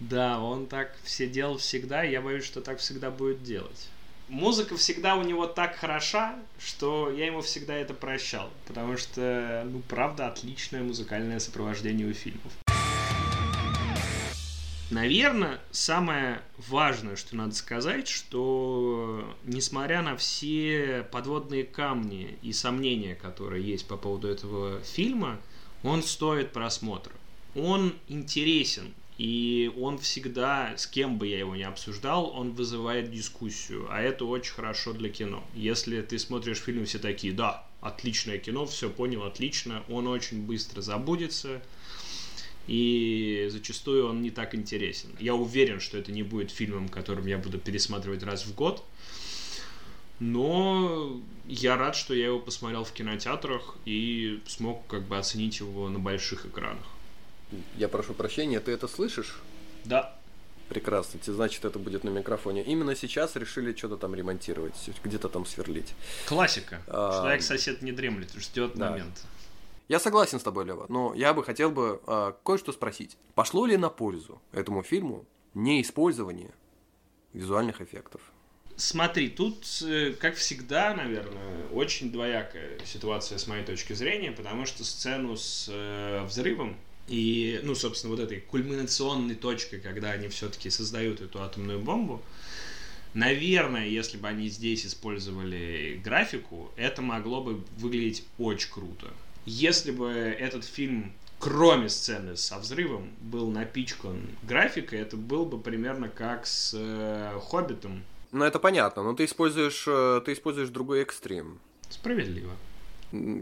Да, 0.00 0.40
он 0.40 0.66
так 0.66 0.96
все 1.02 1.28
делал 1.28 1.58
всегда, 1.58 2.04
и 2.04 2.10
я 2.10 2.20
боюсь, 2.20 2.44
что 2.44 2.60
так 2.60 2.78
всегда 2.78 3.10
будет 3.10 3.42
делать 3.42 3.90
музыка 4.32 4.76
всегда 4.76 5.14
у 5.16 5.22
него 5.22 5.46
так 5.46 5.76
хороша, 5.76 6.34
что 6.58 7.10
я 7.10 7.26
ему 7.26 7.42
всегда 7.42 7.74
это 7.74 7.94
прощал. 7.94 8.50
Потому 8.66 8.96
что, 8.96 9.62
ну, 9.70 9.80
правда, 9.88 10.28
отличное 10.28 10.82
музыкальное 10.82 11.38
сопровождение 11.38 12.08
у 12.08 12.14
фильмов. 12.14 12.52
Наверное, 14.90 15.58
самое 15.70 16.42
важное, 16.68 17.16
что 17.16 17.36
надо 17.36 17.54
сказать, 17.54 18.08
что 18.08 19.24
несмотря 19.44 20.02
на 20.02 20.16
все 20.16 21.06
подводные 21.10 21.64
камни 21.64 22.36
и 22.42 22.52
сомнения, 22.52 23.14
которые 23.14 23.64
есть 23.64 23.86
по 23.86 23.96
поводу 23.96 24.28
этого 24.28 24.80
фильма, 24.82 25.40
он 25.82 26.02
стоит 26.02 26.52
просмотра. 26.52 27.12
Он 27.54 27.94
интересен, 28.08 28.94
и 29.22 29.70
он 29.78 29.98
всегда, 29.98 30.76
с 30.76 30.84
кем 30.88 31.16
бы 31.16 31.28
я 31.28 31.38
его 31.38 31.54
ни 31.54 31.62
обсуждал, 31.62 32.32
он 32.34 32.50
вызывает 32.54 33.12
дискуссию. 33.12 33.86
А 33.88 34.00
это 34.00 34.24
очень 34.24 34.52
хорошо 34.52 34.94
для 34.94 35.10
кино. 35.10 35.44
Если 35.54 36.02
ты 36.02 36.18
смотришь 36.18 36.58
фильм, 36.58 36.86
все 36.86 36.98
такие, 36.98 37.32
да, 37.32 37.64
отличное 37.80 38.38
кино, 38.38 38.66
все 38.66 38.90
понял, 38.90 39.22
отлично. 39.22 39.84
Он 39.88 40.08
очень 40.08 40.42
быстро 40.42 40.80
забудется. 40.80 41.62
И 42.66 43.46
зачастую 43.48 44.08
он 44.08 44.22
не 44.22 44.32
так 44.32 44.56
интересен. 44.56 45.10
Я 45.20 45.36
уверен, 45.36 45.78
что 45.78 45.98
это 45.98 46.10
не 46.10 46.24
будет 46.24 46.50
фильмом, 46.50 46.88
которым 46.88 47.28
я 47.28 47.38
буду 47.38 47.60
пересматривать 47.60 48.24
раз 48.24 48.44
в 48.44 48.56
год. 48.56 48.84
Но 50.18 51.22
я 51.46 51.76
рад, 51.76 51.94
что 51.94 52.12
я 52.12 52.26
его 52.26 52.40
посмотрел 52.40 52.82
в 52.82 52.90
кинотеатрах 52.90 53.76
и 53.84 54.40
смог 54.48 54.84
как 54.88 55.06
бы 55.06 55.16
оценить 55.16 55.60
его 55.60 55.88
на 55.88 56.00
больших 56.00 56.44
экранах. 56.44 56.91
Я 57.76 57.88
прошу 57.88 58.14
прощения, 58.14 58.60
ты 58.60 58.72
это 58.72 58.88
слышишь? 58.88 59.40
Да. 59.84 60.16
Прекрасно, 60.68 61.20
значит 61.24 61.64
это 61.64 61.78
будет 61.78 62.02
на 62.02 62.08
микрофоне. 62.08 62.62
Именно 62.62 62.96
сейчас 62.96 63.36
решили 63.36 63.74
что-то 63.74 63.96
там 63.96 64.14
ремонтировать, 64.14 64.74
где-то 65.04 65.28
там 65.28 65.44
сверлить. 65.44 65.92
Классика. 66.26 66.80
А... 66.86 67.20
Человек-сосед 67.20 67.82
не 67.82 67.92
дремлет, 67.92 68.32
ждет 68.32 68.74
да. 68.74 68.90
момент. 68.90 69.22
Я 69.88 70.00
согласен 70.00 70.40
с 70.40 70.42
тобой, 70.42 70.64
Лева, 70.64 70.86
но 70.88 71.12
я 71.14 71.34
бы 71.34 71.44
хотел 71.44 71.70
бы 71.70 72.00
э, 72.06 72.32
кое-что 72.44 72.72
спросить. 72.72 73.18
Пошло 73.34 73.66
ли 73.66 73.76
на 73.76 73.90
пользу 73.90 74.40
этому 74.52 74.82
фильму 74.82 75.26
неиспользование 75.52 76.54
визуальных 77.34 77.82
эффектов? 77.82 78.22
Смотри, 78.76 79.28
тут, 79.28 79.66
э, 79.82 80.14
как 80.18 80.36
всегда, 80.36 80.94
наверное, 80.94 81.66
очень 81.72 82.10
двоякая 82.10 82.78
ситуация 82.86 83.36
с 83.36 83.46
моей 83.46 83.64
точки 83.64 83.92
зрения, 83.92 84.32
потому 84.32 84.64
что 84.64 84.84
сцену 84.84 85.36
с 85.36 85.66
э, 85.70 86.24
взрывом 86.24 86.78
и, 87.08 87.60
ну, 87.62 87.74
собственно, 87.74 88.14
вот 88.14 88.22
этой 88.22 88.40
кульминационной 88.40 89.34
точкой, 89.34 89.80
когда 89.80 90.10
они 90.10 90.28
все-таки 90.28 90.70
создают 90.70 91.20
эту 91.20 91.42
атомную 91.42 91.80
бомбу, 91.80 92.22
наверное, 93.14 93.86
если 93.86 94.16
бы 94.16 94.28
они 94.28 94.48
здесь 94.48 94.86
использовали 94.86 96.00
графику, 96.02 96.70
это 96.76 97.02
могло 97.02 97.42
бы 97.42 97.62
выглядеть 97.76 98.24
очень 98.38 98.70
круто. 98.70 99.08
Если 99.44 99.90
бы 99.90 100.08
этот 100.08 100.64
фильм, 100.64 101.12
кроме 101.38 101.88
сцены 101.88 102.36
со 102.36 102.58
взрывом, 102.58 103.10
был 103.20 103.50
напичкан 103.50 104.20
графикой, 104.44 105.00
это 105.00 105.16
был 105.16 105.44
бы 105.44 105.58
примерно 105.58 106.08
как 106.08 106.46
с 106.46 106.72
э, 106.74 107.38
Хоббитом. 107.42 108.04
Ну, 108.30 108.44
это 108.44 108.58
понятно, 108.60 109.02
но 109.02 109.14
ты 109.14 109.24
используешь, 109.24 109.84
э, 109.88 110.22
ты 110.24 110.32
используешь 110.32 110.68
другой 110.68 111.02
экстрим. 111.02 111.58
Справедливо. 111.90 112.52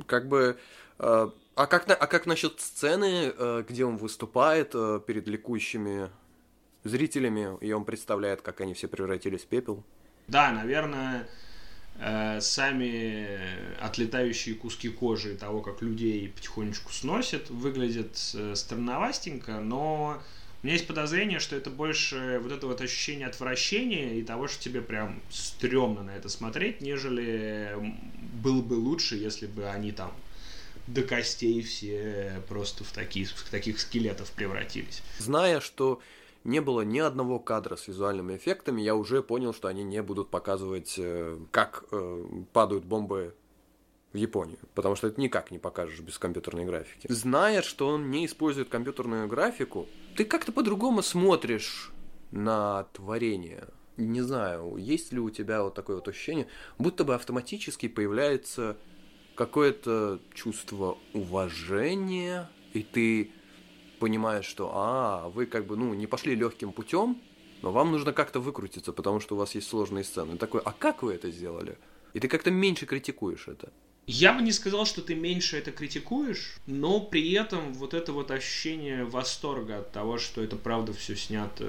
Как 0.06 0.26
бы 0.26 0.58
э, 0.98 1.30
а 1.60 1.66
как, 1.66 1.90
а 1.90 2.06
как 2.06 2.24
насчет 2.24 2.58
сцены, 2.58 3.34
э, 3.36 3.64
где 3.68 3.84
он 3.84 3.98
выступает 3.98 4.70
э, 4.72 4.98
перед 5.06 5.28
ликующими 5.28 6.08
зрителями, 6.84 7.58
и 7.60 7.70
он 7.72 7.84
представляет, 7.84 8.40
как 8.40 8.62
они 8.62 8.72
все 8.72 8.88
превратились 8.88 9.42
в 9.42 9.46
пепел? 9.46 9.84
Да, 10.26 10.52
наверное, 10.52 11.28
э, 11.98 12.40
сами 12.40 13.38
отлетающие 13.78 14.54
куски 14.54 14.88
кожи 14.88 15.36
того, 15.36 15.60
как 15.60 15.82
людей 15.82 16.30
потихонечку 16.30 16.92
сносят, 16.92 17.50
выглядит 17.50 18.18
э, 18.32 18.54
странновастенько, 18.54 19.60
но 19.60 20.22
у 20.62 20.66
меня 20.66 20.76
есть 20.76 20.86
подозрение, 20.86 21.40
что 21.40 21.56
это 21.56 21.68
больше 21.68 22.40
вот 22.42 22.52
это 22.52 22.68
вот 22.68 22.80
ощущение 22.80 23.26
отвращения 23.26 24.14
и 24.14 24.22
того, 24.22 24.48
что 24.48 24.62
тебе 24.62 24.80
прям 24.80 25.20
стрёмно 25.28 26.04
на 26.04 26.16
это 26.16 26.30
смотреть, 26.30 26.80
нежели 26.80 27.76
было 28.42 28.62
бы 28.62 28.74
лучше, 28.74 29.16
если 29.16 29.46
бы 29.46 29.68
они 29.68 29.92
там 29.92 30.10
до 30.92 31.02
костей 31.02 31.62
все 31.62 32.42
просто 32.48 32.84
в 32.84 32.92
таких, 32.92 33.30
в 33.30 33.50
таких 33.50 33.80
скелетов 33.80 34.30
превратились. 34.32 35.02
Зная, 35.18 35.60
что 35.60 36.00
не 36.44 36.60
было 36.60 36.82
ни 36.82 36.98
одного 36.98 37.38
кадра 37.38 37.76
с 37.76 37.88
визуальными 37.88 38.36
эффектами, 38.36 38.80
я 38.80 38.94
уже 38.94 39.22
понял, 39.22 39.52
что 39.52 39.68
они 39.68 39.82
не 39.82 40.02
будут 40.02 40.30
показывать, 40.30 40.94
э, 40.98 41.38
как 41.50 41.84
э, 41.92 42.24
падают 42.52 42.84
бомбы 42.84 43.34
в 44.12 44.16
Японию, 44.16 44.58
потому 44.74 44.96
что 44.96 45.06
это 45.06 45.20
никак 45.20 45.50
не 45.50 45.58
покажешь 45.58 46.00
без 46.00 46.18
компьютерной 46.18 46.64
графики. 46.64 47.06
Зная, 47.08 47.62
что 47.62 47.88
он 47.88 48.10
не 48.10 48.26
использует 48.26 48.68
компьютерную 48.68 49.28
графику, 49.28 49.86
ты 50.16 50.24
как-то 50.24 50.50
по-другому 50.50 51.02
смотришь 51.02 51.92
на 52.32 52.84
творение. 52.92 53.68
Не 53.96 54.22
знаю, 54.22 54.76
есть 54.76 55.12
ли 55.12 55.20
у 55.20 55.30
тебя 55.30 55.62
вот 55.62 55.74
такое 55.74 55.96
вот 55.96 56.08
ощущение, 56.08 56.48
будто 56.78 57.04
бы 57.04 57.14
автоматически 57.14 57.86
появляется 57.86 58.76
какое-то 59.40 60.20
чувство 60.34 60.98
уважения, 61.14 62.50
и 62.74 62.82
ты 62.82 63.30
понимаешь, 63.98 64.44
что, 64.44 64.70
а, 64.74 65.30
вы 65.30 65.46
как 65.46 65.64
бы, 65.64 65.78
ну, 65.78 65.94
не 65.94 66.06
пошли 66.06 66.34
легким 66.34 66.72
путем, 66.72 67.18
но 67.62 67.72
вам 67.72 67.90
нужно 67.90 68.12
как-то 68.12 68.38
выкрутиться, 68.38 68.92
потому 68.92 69.18
что 69.18 69.36
у 69.36 69.38
вас 69.38 69.54
есть 69.54 69.66
сложные 69.66 70.04
сцены. 70.04 70.34
И 70.34 70.36
такой, 70.36 70.60
а 70.62 70.72
как 70.72 71.02
вы 71.02 71.14
это 71.14 71.30
сделали? 71.30 71.78
И 72.12 72.20
ты 72.20 72.28
как-то 72.28 72.50
меньше 72.50 72.84
критикуешь 72.84 73.48
это. 73.48 73.72
Я 74.06 74.34
бы 74.34 74.42
не 74.42 74.52
сказал, 74.52 74.84
что 74.84 75.00
ты 75.00 75.14
меньше 75.14 75.56
это 75.56 75.72
критикуешь, 75.72 76.56
но 76.66 77.00
при 77.00 77.32
этом 77.32 77.72
вот 77.72 77.94
это 77.94 78.12
вот 78.12 78.30
ощущение 78.30 79.06
восторга 79.06 79.78
от 79.78 79.90
того, 79.90 80.18
что 80.18 80.42
это 80.42 80.56
правда 80.56 80.92
все 80.92 81.16
снято 81.16 81.64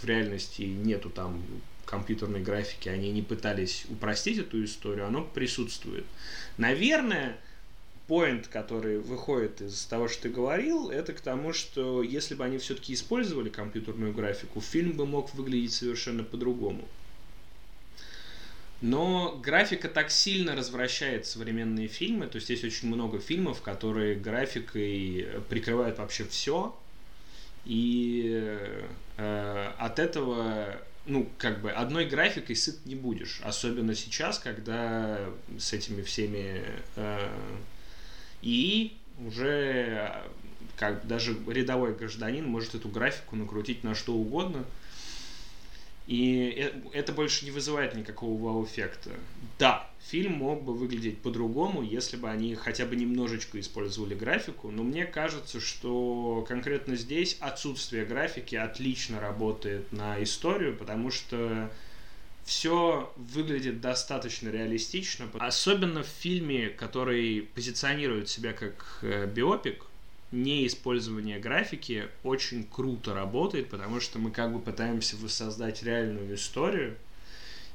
в 0.00 0.04
реальности, 0.06 0.62
нету 0.62 1.10
там 1.10 1.42
компьютерной 1.86 2.40
графики, 2.42 2.88
они 2.88 3.10
не 3.10 3.22
пытались 3.22 3.86
упростить 3.88 4.38
эту 4.38 4.62
историю, 4.64 5.06
оно 5.06 5.22
присутствует. 5.22 6.04
Наверное, 6.58 7.38
поинт, 8.06 8.48
который 8.48 8.98
выходит 8.98 9.60
из 9.60 9.84
того, 9.84 10.08
что 10.08 10.24
ты 10.24 10.28
говорил, 10.28 10.90
это 10.90 11.12
к 11.12 11.20
тому, 11.20 11.52
что 11.52 12.02
если 12.02 12.34
бы 12.34 12.44
они 12.44 12.58
все-таки 12.58 12.92
использовали 12.92 13.48
компьютерную 13.48 14.12
графику, 14.12 14.60
фильм 14.60 14.92
бы 14.92 15.06
мог 15.06 15.34
выглядеть 15.34 15.72
совершенно 15.72 16.22
по-другому. 16.22 16.86
Но 18.82 19.40
графика 19.42 19.88
так 19.88 20.10
сильно 20.10 20.54
развращает 20.54 21.24
современные 21.26 21.88
фильмы, 21.88 22.26
то 22.26 22.36
есть 22.36 22.50
есть 22.50 22.62
очень 22.62 22.88
много 22.88 23.20
фильмов, 23.20 23.62
которые 23.62 24.16
графикой 24.16 25.28
прикрывают 25.48 25.98
вообще 25.98 26.24
все, 26.26 26.76
и 27.64 28.44
э, 29.16 29.72
от 29.78 29.98
этого 29.98 30.78
ну, 31.06 31.28
как 31.38 31.60
бы 31.60 31.70
одной 31.70 32.06
графикой 32.06 32.56
сыт 32.56 32.84
не 32.84 32.94
будешь. 32.94 33.40
Особенно 33.42 33.94
сейчас, 33.94 34.38
когда 34.38 35.20
с 35.58 35.72
этими 35.72 36.02
всеми 36.02 36.62
э, 36.96 37.28
и 38.42 38.96
уже 39.24 40.24
как 40.76 41.06
даже 41.06 41.36
рядовой 41.48 41.94
гражданин 41.94 42.46
может 42.46 42.74
эту 42.74 42.88
графику 42.88 43.36
накрутить 43.36 43.82
на 43.82 43.94
что 43.94 44.14
угодно. 44.14 44.64
И 46.06 46.54
э, 46.56 46.72
это 46.92 47.12
больше 47.12 47.44
не 47.44 47.50
вызывает 47.50 47.94
никакого 47.94 48.40
вау-эффекта. 48.40 49.10
Да, 49.58 49.90
фильм 50.00 50.34
мог 50.34 50.62
бы 50.62 50.72
выглядеть 50.72 51.18
по-другому, 51.18 51.82
если 51.82 52.16
бы 52.16 52.30
они 52.30 52.54
хотя 52.54 52.86
бы 52.86 52.94
немножечко 52.94 53.58
использовали 53.58 54.14
графику, 54.14 54.70
но 54.70 54.84
мне 54.84 55.04
кажется, 55.04 55.60
что 55.60 56.44
конкретно 56.48 56.96
здесь 56.96 57.36
отсутствие 57.40 58.04
графики 58.04 58.54
отлично 58.54 59.20
работает 59.20 59.90
на 59.92 60.22
историю, 60.22 60.76
потому 60.76 61.10
что 61.10 61.70
все 62.44 63.12
выглядит 63.16 63.80
достаточно 63.80 64.48
реалистично, 64.48 65.28
особенно 65.40 66.04
в 66.04 66.06
фильме, 66.06 66.68
который 66.68 67.42
позиционирует 67.42 68.28
себя 68.28 68.52
как 68.52 69.00
э, 69.02 69.26
биопик, 69.26 69.86
неиспользование 70.36 71.38
графики 71.38 72.08
очень 72.22 72.64
круто 72.64 73.14
работает, 73.14 73.68
потому 73.70 74.00
что 74.00 74.18
мы 74.18 74.30
как 74.30 74.52
бы 74.52 74.60
пытаемся 74.60 75.16
воссоздать 75.16 75.82
реальную 75.82 76.34
историю, 76.34 76.96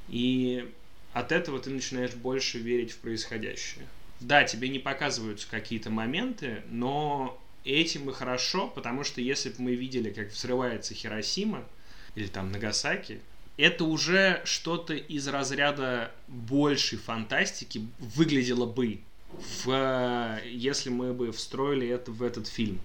и 0.08 0.72
от 1.14 1.32
этого 1.32 1.60
ты 1.60 1.70
начинаешь 1.70 2.14
больше 2.14 2.60
верить 2.60 2.92
в 2.92 2.98
происходящее. 3.00 3.86
Да, 4.20 4.44
тебе 4.44 4.70
не 4.70 4.80
показываются 4.80 5.48
какие-то 5.50 5.90
моменты, 5.90 6.64
но 6.70 7.42
этим 7.66 8.10
и 8.10 8.14
хорошо, 8.14 8.68
потому 8.68 9.04
что 9.04 9.20
если 9.20 9.50
бы 9.50 9.56
мы 9.60 9.76
видели, 9.76 10.12
как 10.12 10.32
взрывается 10.32 10.94
Хиросима 10.94 11.68
или 12.16 12.28
там 12.28 12.52
Нагасаки, 12.52 13.22
это 13.58 13.84
уже 13.84 14.42
что-то 14.46 14.94
из 14.94 15.28
разряда 15.28 16.12
большей 16.28 16.98
фантастики 16.98 17.86
выглядело 18.00 18.66
бы, 18.66 19.02
в, 19.40 20.40
если 20.46 20.90
мы 20.90 21.14
бы 21.14 21.32
встроили 21.32 21.88
это 21.88 22.12
в 22.12 22.24
этот 22.24 22.48
фильм. 22.48 22.80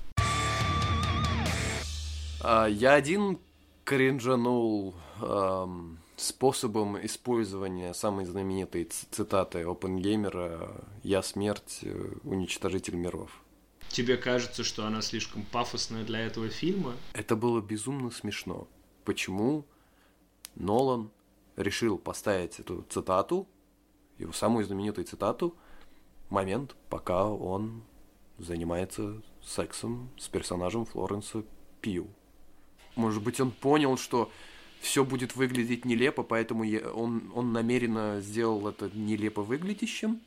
А, 2.41 2.67
я 2.67 2.95
один 2.95 3.39
кринжанул 3.85 4.95
эм, 5.21 5.99
способом 6.17 7.05
использования 7.05 7.93
самой 7.95 8.25
знаменитой 8.25 8.89
цитаты 9.11 9.63
Опенгеймера 9.63 10.85
«Я 11.03 11.23
смерть, 11.23 11.81
э, 11.83 12.13
уничтожитель 12.25 12.97
миров». 12.97 13.43
Тебе 13.89 14.17
кажется, 14.17 14.65
что 14.65 14.87
она 14.87 15.03
слишком 15.03 15.43
пафосная 15.43 16.05
для 16.05 16.21
этого 16.21 16.49
фильма? 16.49 16.95
Это 17.13 17.37
было 17.37 17.61
безумно 17.61 18.11
смешно. 18.11 18.67
Почему 19.05 19.65
Нолан 20.57 21.11
решил 21.57 21.99
поставить 21.99 22.59
эту 22.59 22.85
цитату, 22.89 23.47
его 24.19 24.33
самую 24.33 24.65
знаменитую 24.65 25.05
цитату, 25.05 25.57
момент, 26.31 26.75
пока 26.89 27.27
он 27.27 27.83
занимается 28.39 29.23
сексом 29.45 30.11
с 30.19 30.29
персонажем 30.29 30.85
Флоренса 30.87 31.45
Пью. 31.81 32.09
Может 32.95 33.23
быть, 33.23 33.41
он 33.41 33.51
понял, 33.51 33.97
что 33.97 34.31
все 34.81 35.05
будет 35.05 35.37
выглядеть 35.37 35.85
нелепо, 35.85 36.23
поэтому 36.23 36.65
он, 36.95 37.31
он 37.35 37.53
намеренно 37.53 38.21
сделал 38.21 38.69
это 38.69 38.91
нелепо 38.95 39.43
выглядящим? 39.43 40.21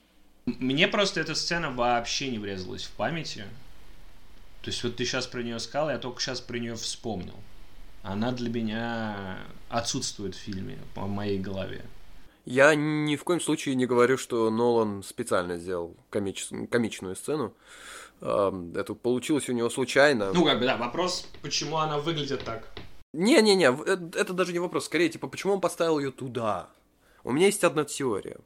Мне 0.46 0.88
просто 0.88 1.20
эта 1.20 1.36
сцена 1.36 1.72
вообще 1.72 2.30
не 2.30 2.40
врезалась 2.40 2.84
в 2.84 2.92
памяти. 2.92 3.46
То 4.62 4.72
есть 4.72 4.84
вот 4.84 4.96
ты 4.96 5.06
сейчас 5.06 5.28
про 5.28 5.42
нее 5.42 5.60
сказал, 5.60 5.90
я 5.90 5.98
только 6.00 6.22
сейчас 6.22 6.42
про 6.42 6.58
нее 6.58 6.76
вспомнил 6.76 7.36
она 8.04 8.32
для 8.32 8.50
меня 8.50 9.38
отсутствует 9.70 10.36
в 10.36 10.40
фильме, 10.40 10.78
по 10.94 11.06
моей 11.06 11.40
голове. 11.40 11.84
Я 12.50 12.74
ни 12.74 13.16
в 13.16 13.24
коем 13.26 13.40
случае 13.40 13.76
не 13.76 13.86
говорю, 13.86 14.18
что 14.18 14.50
Нолан 14.50 15.04
специально 15.04 15.58
сделал 15.58 15.96
комич... 16.10 16.50
комичную 16.72 17.16
сцену. 17.16 17.54
Это 18.22 18.96
получилось 19.00 19.48
у 19.50 19.52
него 19.54 19.70
случайно. 19.70 20.34
Ну, 20.34 20.44
как 20.46 20.58
бы, 20.58 20.66
да, 20.66 20.76
вопрос, 20.76 21.28
почему 21.44 21.78
она 21.78 22.00
выглядит 22.00 22.44
так. 22.44 22.68
Не-не-не, 23.14 23.72
э, 23.86 24.20
это 24.20 24.34
даже 24.34 24.52
не 24.52 24.58
вопрос. 24.58 24.86
Скорее, 24.86 25.10
типа, 25.10 25.28
почему 25.28 25.54
он 25.54 25.62
поставил 25.62 26.00
ее 26.00 26.10
туда? 26.10 26.72
У 27.24 27.32
меня 27.32 27.46
есть 27.46 27.64
одна 27.64 27.86
теория. 27.86 28.40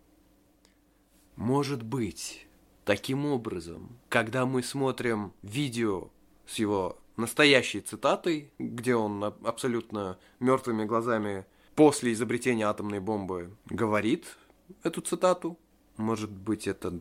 Может 1.37 1.81
быть, 1.81 2.45
таким 2.83 3.25
образом, 3.25 3.97
когда 4.09 4.45
мы 4.45 4.63
смотрим 4.63 5.31
видео 5.43 6.09
с 6.45 6.59
его 6.59 6.97
настоящей 7.15 7.79
цитатой, 7.79 8.51
где 8.59 8.95
он 8.95 9.23
абсолютно 9.23 10.17
мертвыми 10.41 10.83
глазами 10.83 11.45
после 11.75 12.13
изобретения 12.13 12.65
атомной 12.65 12.99
бомбы 12.99 13.55
говорит 13.65 14.37
эту 14.83 15.01
цитату. 15.01 15.57
Может 15.97 16.31
быть, 16.31 16.67
это 16.67 16.99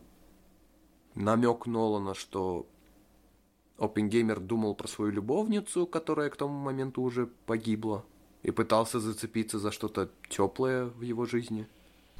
намек 1.15 1.67
Нолана, 1.67 2.15
что 2.15 2.67
Оппенгеймер 3.79 4.41
думал 4.41 4.75
про 4.75 4.89
свою 4.89 5.11
любовницу, 5.11 5.87
которая 5.87 6.31
к 6.31 6.37
тому 6.37 6.59
моменту 6.59 7.03
уже 7.03 7.27
погибла, 7.47 8.05
и 8.43 8.51
пытался 8.51 9.01
зацепиться 9.01 9.59
за 9.59 9.73
что-то 9.73 10.11
теплое 10.29 10.87
в 10.87 11.03
его 11.03 11.25
жизни. 11.27 11.67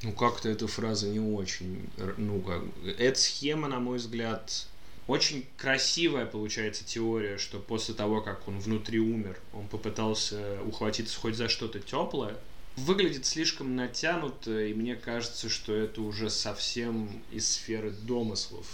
Ну, 0.01 0.11
как-то 0.11 0.49
эта 0.49 0.67
фраза 0.67 1.07
не 1.09 1.19
очень... 1.19 1.89
Ну, 2.17 2.41
как... 2.41 2.63
Эта 2.97 3.19
схема, 3.19 3.67
на 3.67 3.79
мой 3.79 3.97
взгляд, 3.97 4.67
очень 5.07 5.45
красивая 5.57 6.25
получается 6.25 6.85
теория, 6.85 7.37
что 7.37 7.59
после 7.59 7.93
того, 7.93 8.21
как 8.21 8.47
он 8.47 8.59
внутри 8.59 8.99
умер, 8.99 9.39
он 9.53 9.67
попытался 9.67 10.61
ухватиться 10.63 11.19
хоть 11.19 11.35
за 11.35 11.49
что-то 11.49 11.79
теплое. 11.79 12.37
Выглядит 12.75 13.25
слишком 13.25 13.75
натянуто, 13.75 14.61
и 14.61 14.73
мне 14.73 14.95
кажется, 14.95 15.49
что 15.49 15.75
это 15.75 16.01
уже 16.01 16.29
совсем 16.29 17.21
из 17.31 17.47
сферы 17.47 17.91
домыслов. 17.91 18.65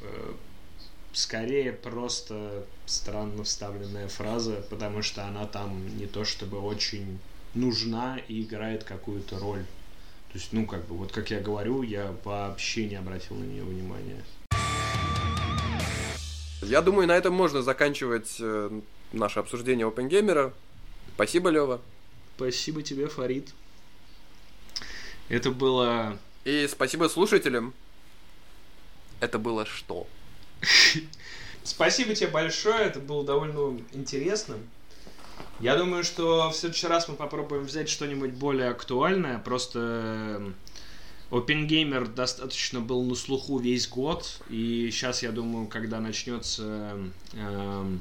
Э, 0.00 0.34
скорее 1.12 1.72
просто 1.72 2.66
странно 2.86 3.44
вставленная 3.44 4.08
фраза, 4.08 4.64
потому 4.70 5.02
что 5.02 5.26
она 5.26 5.46
там 5.46 5.96
не 5.98 6.06
то 6.06 6.24
чтобы 6.24 6.58
очень 6.60 7.18
нужна 7.54 8.18
и 8.26 8.42
играет 8.42 8.84
какую-то 8.84 9.38
роль. 9.38 9.64
То 10.32 10.32
То 10.34 10.38
есть, 10.40 10.52
ну, 10.52 10.66
как 10.66 10.84
бы, 10.86 10.96
вот 10.96 11.12
как 11.12 11.30
я 11.30 11.38
говорю, 11.38 11.82
я 11.82 12.12
вообще 12.24 12.88
не 12.88 12.96
обратил 12.96 13.36
на 13.36 13.44
нее 13.44 13.62
внимания. 13.62 14.24
Я 16.64 16.82
думаю, 16.82 17.06
на 17.06 17.16
этом 17.16 17.34
можно 17.34 17.62
заканчивать 17.62 18.36
э, 18.40 18.80
наше 19.12 19.40
обсуждение 19.40 19.86
OpenGamer. 19.88 20.52
Спасибо, 21.14 21.50
Лева. 21.50 21.80
Спасибо 22.36 22.82
тебе, 22.82 23.08
Фарид. 23.08 23.54
Это 25.28 25.50
было... 25.50 26.18
И 26.44 26.66
спасибо 26.70 27.08
слушателям. 27.08 27.72
Это 29.20 29.38
было 29.38 29.64
что? 29.64 30.06
Спасибо 31.64 32.14
тебе 32.14 32.28
большое, 32.28 32.84
это 32.84 33.00
было 33.00 33.24
довольно 33.24 33.80
интересно. 33.92 34.56
Я 35.60 35.76
думаю, 35.76 36.04
что 36.04 36.50
в 36.50 36.54
следующий 36.54 36.88
раз 36.88 37.08
мы 37.08 37.14
попробуем 37.14 37.64
взять 37.64 37.88
что-нибудь 37.88 38.32
более 38.32 38.68
актуальное. 38.68 39.38
Просто 39.38 40.52
OpenGamer 41.34 42.14
достаточно 42.14 42.80
был 42.80 43.02
на 43.02 43.16
слуху 43.16 43.58
весь 43.58 43.88
год, 43.88 44.40
и 44.48 44.88
сейчас, 44.92 45.24
я 45.24 45.32
думаю, 45.32 45.66
когда 45.66 45.98
начнется 45.98 46.96
э, 47.32 47.98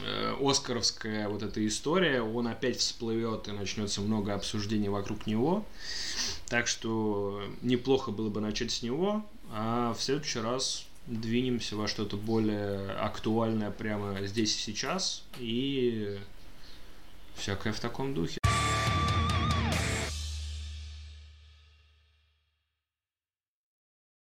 э, 0.00 0.36
Оскаровская 0.40 1.28
вот 1.28 1.42
эта 1.42 1.66
история, 1.66 2.22
он 2.22 2.46
опять 2.46 2.76
всплывет 2.76 3.48
и 3.48 3.50
начнется 3.50 4.00
много 4.00 4.32
обсуждений 4.32 4.88
вокруг 4.88 5.26
него. 5.26 5.66
Так 6.46 6.68
что 6.68 7.42
неплохо 7.62 8.12
было 8.12 8.30
бы 8.30 8.40
начать 8.40 8.70
с 8.70 8.82
него, 8.82 9.26
а 9.50 9.92
в 9.94 10.00
следующий 10.00 10.38
раз 10.38 10.86
двинемся 11.08 11.74
во 11.74 11.88
что-то 11.88 12.16
более 12.16 12.92
актуальное 12.92 13.72
прямо 13.72 14.24
здесь 14.24 14.54
и 14.56 14.60
сейчас 14.60 15.24
и 15.40 16.16
всякое 17.34 17.72
в 17.72 17.80
таком 17.80 18.14
духе. 18.14 18.38